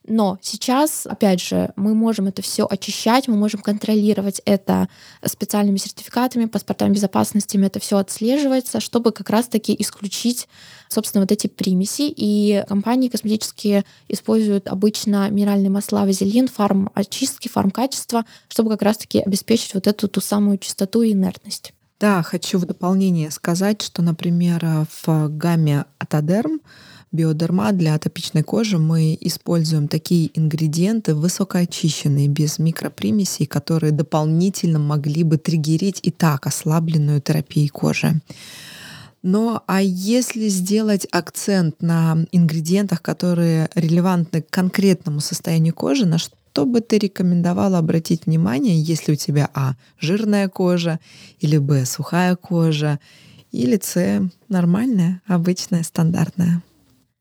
Но 0.07 0.39
сейчас, 0.41 1.05
опять 1.05 1.41
же, 1.41 1.73
мы 1.75 1.93
можем 1.93 2.27
это 2.27 2.41
все 2.41 2.65
очищать, 2.67 3.27
мы 3.27 3.35
можем 3.35 3.61
контролировать 3.61 4.41
это 4.45 4.87
специальными 5.25 5.77
сертификатами, 5.77 6.45
паспортами 6.45 6.93
безопасности, 6.93 7.57
это 7.57 7.79
все 7.79 7.97
отслеживается, 7.97 8.79
чтобы 8.79 9.11
как 9.11 9.29
раз-таки 9.29 9.75
исключить, 9.77 10.47
собственно, 10.87 11.23
вот 11.23 11.31
эти 11.31 11.47
примеси. 11.47 12.13
И 12.15 12.63
компании 12.67 13.09
косметические 13.09 13.83
используют 14.07 14.67
обычно 14.67 15.29
минеральные 15.29 15.69
масла, 15.69 16.05
вазелин, 16.05 16.47
фарм 16.47 16.89
очистки, 16.93 17.49
фарм 17.49 17.71
качества, 17.71 18.25
чтобы 18.47 18.71
как 18.71 18.81
раз-таки 18.81 19.19
обеспечить 19.19 19.73
вот 19.73 19.85
эту 19.85 20.07
ту 20.07 20.21
самую 20.21 20.57
чистоту 20.57 21.01
и 21.01 21.11
инертность. 21.11 21.73
Да, 22.01 22.23
хочу 22.23 22.57
в 22.57 22.65
дополнение 22.65 23.29
сказать, 23.29 23.83
что, 23.83 24.01
например, 24.01 24.87
в 25.05 25.29
гамме 25.29 25.85
Атодерм 25.99 26.59
биодерма 27.11 27.73
для 27.73 27.93
атопичной 27.93 28.41
кожи 28.41 28.79
мы 28.79 29.15
используем 29.21 29.87
такие 29.87 30.31
ингредиенты 30.33 31.13
высокоочищенные, 31.13 32.27
без 32.27 32.57
микропримесей, 32.57 33.45
которые 33.45 33.91
дополнительно 33.91 34.79
могли 34.79 35.21
бы 35.21 35.37
триггерить 35.37 35.99
и 36.01 36.09
так 36.09 36.47
ослабленную 36.47 37.21
терапию 37.21 37.69
кожи. 37.71 38.19
Но 39.21 39.61
а 39.67 39.83
если 39.83 40.47
сделать 40.47 41.05
акцент 41.11 41.83
на 41.83 42.25
ингредиентах, 42.31 43.03
которые 43.03 43.69
релевантны 43.75 44.41
к 44.41 44.49
конкретному 44.49 45.19
состоянию 45.19 45.75
кожи, 45.75 46.07
на 46.07 46.17
что 46.17 46.35
что 46.51 46.65
бы 46.65 46.81
ты 46.81 46.97
рекомендовала 46.97 47.77
обратить 47.77 48.25
внимание, 48.25 48.77
если 48.77 49.13
у 49.13 49.15
тебя 49.15 49.49
А. 49.53 49.75
Жирная 49.99 50.49
кожа, 50.49 50.99
или 51.39 51.57
Б. 51.57 51.85
Сухая 51.85 52.35
кожа, 52.35 52.99
или 53.53 53.79
С. 53.81 54.29
Нормальная, 54.49 55.21
обычная, 55.27 55.83
стандартная? 55.83 56.61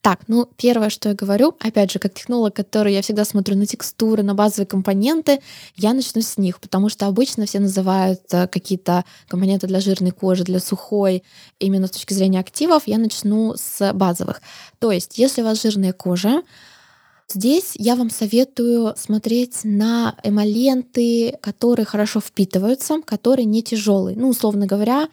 Так, 0.00 0.22
ну 0.26 0.48
первое, 0.56 0.90
что 0.90 1.10
я 1.10 1.14
говорю, 1.14 1.54
опять 1.60 1.92
же, 1.92 2.00
как 2.00 2.14
технолог, 2.14 2.54
который 2.54 2.92
я 2.92 3.02
всегда 3.02 3.24
смотрю 3.24 3.56
на 3.56 3.66
текстуры, 3.66 4.24
на 4.24 4.34
базовые 4.34 4.66
компоненты, 4.66 5.40
я 5.76 5.92
начну 5.92 6.22
с 6.22 6.36
них, 6.36 6.58
потому 6.58 6.88
что 6.88 7.06
обычно 7.06 7.46
все 7.46 7.60
называют 7.60 8.22
э, 8.32 8.48
какие-то 8.48 9.04
компоненты 9.28 9.68
для 9.68 9.78
жирной 9.78 10.10
кожи, 10.10 10.42
для 10.42 10.58
сухой, 10.58 11.22
именно 11.60 11.86
с 11.86 11.90
точки 11.90 12.14
зрения 12.14 12.40
активов, 12.40 12.84
я 12.86 12.98
начну 12.98 13.54
с 13.56 13.92
базовых. 13.92 14.40
То 14.80 14.90
есть, 14.90 15.18
если 15.18 15.42
у 15.42 15.44
вас 15.44 15.62
жирная 15.62 15.92
кожа, 15.92 16.42
Здесь 17.32 17.74
я 17.76 17.94
вам 17.94 18.10
советую 18.10 18.94
смотреть 18.96 19.60
на 19.62 20.16
эмоленты, 20.24 21.38
которые 21.40 21.86
хорошо 21.86 22.20
впитываются, 22.20 23.00
которые 23.04 23.44
не 23.44 23.62
тяжелые. 23.62 24.16
Ну, 24.16 24.30
условно 24.30 24.66
говоря, 24.66 25.08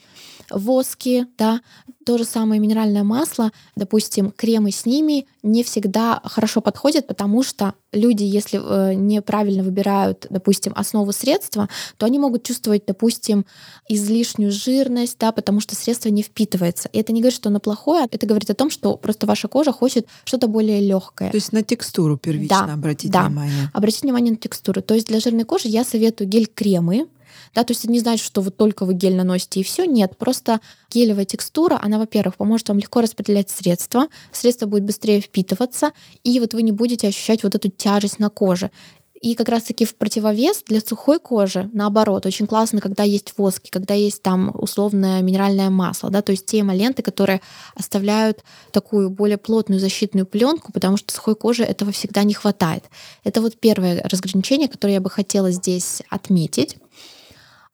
воски, 0.49 1.27
да, 1.37 1.61
то 2.05 2.17
же 2.17 2.23
самое 2.23 2.61
минеральное 2.61 3.03
масло, 3.03 3.51
допустим, 3.75 4.31
кремы 4.31 4.71
с 4.71 4.85
ними 4.85 5.27
не 5.43 5.63
всегда 5.63 6.21
хорошо 6.23 6.61
подходят, 6.61 7.05
потому 7.05 7.43
что 7.43 7.73
люди, 7.91 8.23
если 8.23 8.59
э, 8.63 8.93
неправильно 8.93 9.61
выбирают, 9.61 10.25
допустим, 10.29 10.71
основу 10.75 11.11
средства, 11.11 11.67
то 11.97 12.05
они 12.05 12.17
могут 12.17 12.43
чувствовать, 12.43 12.83
допустим, 12.87 13.45
излишнюю 13.89 14.51
жирность, 14.51 15.17
да, 15.19 15.33
потому 15.33 15.59
что 15.59 15.75
средство 15.75 16.07
не 16.07 16.23
впитывается. 16.23 16.89
И 16.93 16.99
это 16.99 17.11
не 17.11 17.19
говорит, 17.19 17.35
что 17.35 17.49
оно 17.49 17.59
плохое, 17.59 18.07
это 18.09 18.25
говорит 18.25 18.49
о 18.49 18.55
том, 18.55 18.69
что 18.69 18.95
просто 18.95 19.27
ваша 19.27 19.49
кожа 19.49 19.73
хочет 19.73 20.07
что-то 20.23 20.47
более 20.47 20.79
легкое. 20.79 21.31
То 21.31 21.37
есть 21.37 21.51
на 21.51 21.61
текстуру 21.61 22.17
первично 22.17 22.67
да, 22.67 22.73
обратить 22.73 23.11
да. 23.11 23.25
внимание. 23.25 23.69
Обратите 23.73 24.03
внимание 24.03 24.31
на 24.31 24.37
текстуру. 24.37 24.81
То 24.81 24.93
есть 24.93 25.07
для 25.07 25.19
жирной 25.19 25.43
кожи 25.43 25.67
я 25.67 25.83
советую 25.83 26.29
гель-кремы, 26.29 27.07
да, 27.57 27.63
то 27.63 27.71
есть 27.71 27.85
это 27.85 27.91
не 27.91 27.99
значит, 27.99 28.23
что 28.23 28.41
вы 28.41 28.51
только 28.51 28.85
вы 28.85 28.93
гель 28.93 29.15
наносите 29.15 29.61
и 29.61 29.63
все. 29.63 29.85
Нет, 29.85 30.15
просто 30.15 30.61
гелевая 30.91 31.25
текстура, 31.25 31.79
она, 31.81 31.97
во-первых, 31.97 32.35
поможет 32.35 32.69
вам 32.69 32.77
легко 32.77 33.01
распределять 33.01 33.49
средства, 33.49 34.09
средство 34.31 34.67
будет 34.67 34.83
быстрее 34.83 35.21
впитываться, 35.21 35.91
и 36.23 36.39
вот 36.39 36.53
вы 36.53 36.61
не 36.61 36.71
будете 36.71 37.07
ощущать 37.07 37.41
вот 37.41 37.55
эту 37.55 37.69
тяжесть 37.69 38.19
на 38.19 38.29
коже. 38.29 38.69
И 39.19 39.33
как 39.33 39.49
раз-таки 39.49 39.85
в 39.85 39.95
противовес 39.95 40.65
для 40.67 40.79
сухой 40.81 41.19
кожи, 41.19 41.67
наоборот, 41.73 42.27
очень 42.27 42.45
классно, 42.45 42.79
когда 42.79 43.01
есть 43.01 43.33
воски, 43.37 43.71
когда 43.71 43.95
есть 43.95 44.21
там 44.21 44.51
условное 44.53 45.23
минеральное 45.23 45.71
масло, 45.71 46.11
да, 46.11 46.21
то 46.21 46.33
есть 46.33 46.45
те 46.45 46.59
эмоленты, 46.59 47.01
которые 47.01 47.41
оставляют 47.73 48.43
такую 48.71 49.09
более 49.09 49.39
плотную 49.39 49.79
защитную 49.79 50.27
пленку, 50.27 50.71
потому 50.71 50.95
что 50.97 51.11
сухой 51.11 51.35
коже 51.35 51.63
этого 51.63 51.91
всегда 51.91 52.21
не 52.21 52.35
хватает. 52.35 52.83
Это 53.23 53.41
вот 53.41 53.59
первое 53.59 54.03
разграничение, 54.03 54.67
которое 54.67 54.93
я 54.93 55.01
бы 55.01 55.09
хотела 55.09 55.49
здесь 55.49 56.03
отметить. 56.11 56.77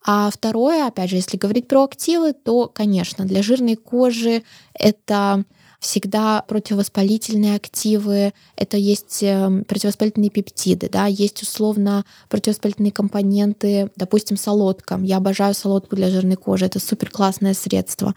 А 0.05 0.29
второе, 0.29 0.87
опять 0.87 1.09
же, 1.09 1.15
если 1.15 1.37
говорить 1.37 1.67
про 1.67 1.83
активы, 1.83 2.33
то, 2.33 2.67
конечно, 2.67 3.25
для 3.25 3.41
жирной 3.41 3.75
кожи 3.75 4.43
это 4.73 5.45
всегда 5.79 6.43
противовоспалительные 6.47 7.55
активы, 7.55 8.33
это 8.55 8.77
есть 8.77 9.21
эм, 9.21 9.65
противовоспалительные 9.65 10.29
пептиды, 10.29 10.89
да, 10.89 11.07
есть 11.07 11.43
условно 11.43 12.05
противовоспалительные 12.29 12.93
компоненты, 12.93 13.91
допустим, 13.97 14.37
солодка. 14.37 14.97
Я 15.03 15.17
обожаю 15.17 15.53
солодку 15.53 15.97
для 15.97 16.09
жирной 16.09 16.37
кожи, 16.37 16.65
это 16.65 16.79
супер 16.79 17.09
классное 17.09 17.53
средство. 17.53 18.15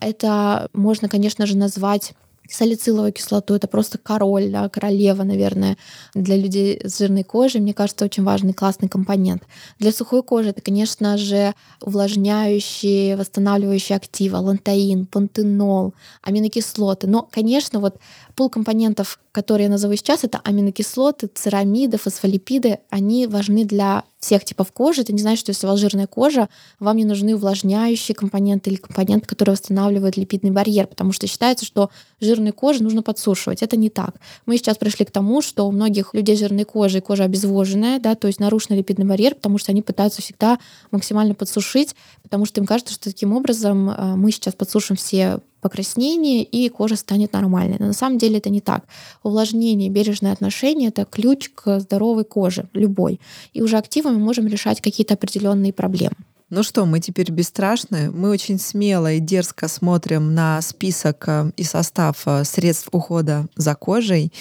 Это 0.00 0.68
можно, 0.74 1.08
конечно 1.08 1.46
же, 1.46 1.56
назвать 1.56 2.12
салициловую 2.50 3.12
кислоту. 3.12 3.54
Это 3.54 3.66
просто 3.68 3.98
король, 3.98 4.50
да, 4.50 4.68
королева, 4.68 5.22
наверное, 5.22 5.76
для 6.14 6.36
людей 6.36 6.80
с 6.84 6.98
жирной 6.98 7.24
кожей. 7.24 7.60
Мне 7.60 7.74
кажется, 7.74 8.04
очень 8.04 8.24
важный, 8.24 8.52
классный 8.52 8.88
компонент. 8.88 9.42
Для 9.78 9.92
сухой 9.92 10.22
кожи 10.22 10.50
это, 10.50 10.60
конечно 10.60 11.16
же, 11.16 11.54
увлажняющие, 11.80 13.16
восстанавливающие 13.16 13.96
активы, 13.96 14.38
лантаин, 14.38 15.06
пантенол, 15.06 15.94
аминокислоты. 16.22 17.06
Но, 17.06 17.28
конечно, 17.30 17.80
вот 17.80 17.96
пул 18.36 18.50
компонентов, 18.50 19.18
которые 19.32 19.64
я 19.64 19.70
назову 19.70 19.96
сейчас, 19.96 20.22
это 20.22 20.38
аминокислоты, 20.44 21.28
церамиды, 21.34 21.96
фосфолипиды. 21.96 22.78
Они 22.90 23.26
важны 23.26 23.64
для 23.64 24.04
всех 24.20 24.44
типов 24.44 24.72
кожи. 24.72 25.02
Это 25.02 25.12
не 25.12 25.20
значит, 25.20 25.40
что 25.40 25.50
если 25.50 25.66
у 25.66 25.70
вас 25.70 25.80
жирная 25.80 26.06
кожа, 26.06 26.48
вам 26.78 26.96
не 26.96 27.04
нужны 27.04 27.34
увлажняющие 27.34 28.14
компоненты 28.14 28.70
или 28.70 28.76
компоненты, 28.76 29.26
которые 29.26 29.54
восстанавливают 29.54 30.16
липидный 30.16 30.50
барьер, 30.50 30.86
потому 30.86 31.12
что 31.12 31.26
считается, 31.26 31.64
что 31.64 31.90
жирную 32.20 32.52
кожу 32.52 32.82
нужно 32.82 33.02
подсушивать. 33.02 33.62
Это 33.62 33.76
не 33.76 33.88
так. 33.88 34.16
Мы 34.44 34.58
сейчас 34.58 34.76
пришли 34.76 35.04
к 35.06 35.10
тому, 35.10 35.42
что 35.42 35.66
у 35.66 35.72
многих 35.72 36.12
людей 36.12 36.36
с 36.36 36.40
жирной 36.40 36.64
кожей 36.64 37.00
кожа 37.00 37.24
обезвоженная, 37.24 37.98
да, 37.98 38.14
то 38.14 38.26
есть 38.26 38.38
нарушенный 38.38 38.78
липидный 38.78 39.06
барьер, 39.06 39.34
потому 39.34 39.58
что 39.58 39.72
они 39.72 39.80
пытаются 39.80 40.20
всегда 40.20 40.58
максимально 40.90 41.34
подсушить, 41.34 41.96
потому 42.22 42.44
что 42.44 42.60
им 42.60 42.66
кажется, 42.66 42.92
что 42.94 43.04
таким 43.04 43.32
образом 43.32 43.90
э, 43.90 44.16
мы 44.16 44.30
сейчас 44.30 44.54
подсушим 44.54 44.96
все 44.96 45.40
покраснение, 45.66 46.44
и 46.44 46.68
кожа 46.68 46.94
станет 46.94 47.32
нормальной. 47.32 47.76
Но 47.80 47.86
на 47.86 47.92
самом 47.92 48.18
деле 48.18 48.38
это 48.38 48.50
не 48.50 48.60
так. 48.60 48.84
Увлажнение, 49.24 49.90
бережное 49.90 50.32
отношение— 50.32 50.88
это 50.90 51.04
ключ 51.04 51.50
к 51.52 51.80
здоровой 51.80 52.24
коже, 52.24 52.68
любой. 52.72 53.18
И 53.52 53.62
уже 53.62 53.78
активами 53.78 54.16
можем 54.16 54.46
решать 54.46 54.80
какие-то 54.80 55.14
определенные 55.14 55.72
проблемы. 55.72 56.14
Ну 56.48 56.62
что, 56.62 56.86
мы 56.86 57.00
теперь 57.00 57.32
бесстрашны. 57.32 58.12
Мы 58.12 58.30
очень 58.30 58.60
смело 58.60 59.12
и 59.12 59.18
дерзко 59.18 59.66
смотрим 59.66 60.32
на 60.32 60.62
список 60.62 61.24
э, 61.26 61.50
и 61.56 61.64
состав 61.64 62.22
э, 62.26 62.44
средств 62.44 62.88
ухода 62.92 63.48
за 63.56 63.74
кожей. 63.74 64.32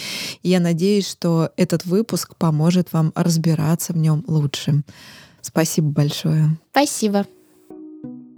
И 0.43 0.49
я 0.49 0.59
надеюсь, 0.59 1.09
что 1.09 1.49
этот 1.57 1.86
выпуск 1.86 2.36
поможет 2.36 2.93
вам 2.93 3.11
разбираться 3.15 3.93
в 3.93 3.97
нем 3.97 4.23
лучше. 4.28 4.84
Спасибо 5.41 5.88
большое. 5.88 6.59
Спасибо. 6.69 7.26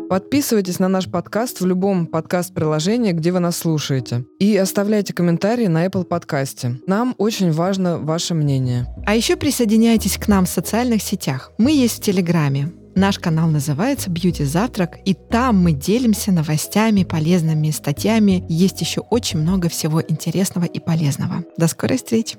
Подписывайтесь 0.09 0.79
на 0.79 0.87
наш 0.87 1.09
подкаст 1.09 1.59
в 1.59 1.65
любом 1.65 2.07
подкаст-приложении, 2.07 3.11
где 3.11 3.31
вы 3.31 3.39
нас 3.39 3.57
слушаете. 3.57 4.25
И 4.39 4.55
оставляйте 4.55 5.13
комментарии 5.13 5.67
на 5.67 5.85
Apple 5.85 6.05
подкасте. 6.05 6.79
Нам 6.87 7.13
очень 7.17 7.51
важно 7.51 7.97
ваше 7.97 8.33
мнение. 8.33 8.87
А 9.05 9.15
еще 9.15 9.35
присоединяйтесь 9.35 10.17
к 10.17 10.27
нам 10.29 10.45
в 10.45 10.49
социальных 10.49 11.01
сетях. 11.01 11.51
Мы 11.57 11.71
есть 11.71 11.97
в 11.97 12.01
Телеграме. 12.01 12.71
Наш 12.95 13.19
канал 13.19 13.49
называется 13.49 14.09
Beauty 14.09 14.45
Завтрак, 14.45 14.97
и 15.05 15.13
там 15.13 15.61
мы 15.61 15.73
делимся 15.73 16.31
новостями, 16.31 17.03
полезными 17.03 17.69
статьями. 17.69 18.45
Есть 18.49 18.81
еще 18.81 19.01
очень 19.01 19.39
много 19.39 19.69
всего 19.69 20.01
интересного 20.01 20.65
и 20.65 20.79
полезного. 20.79 21.43
До 21.57 21.67
скорой 21.67 21.97
встречи! 21.97 22.37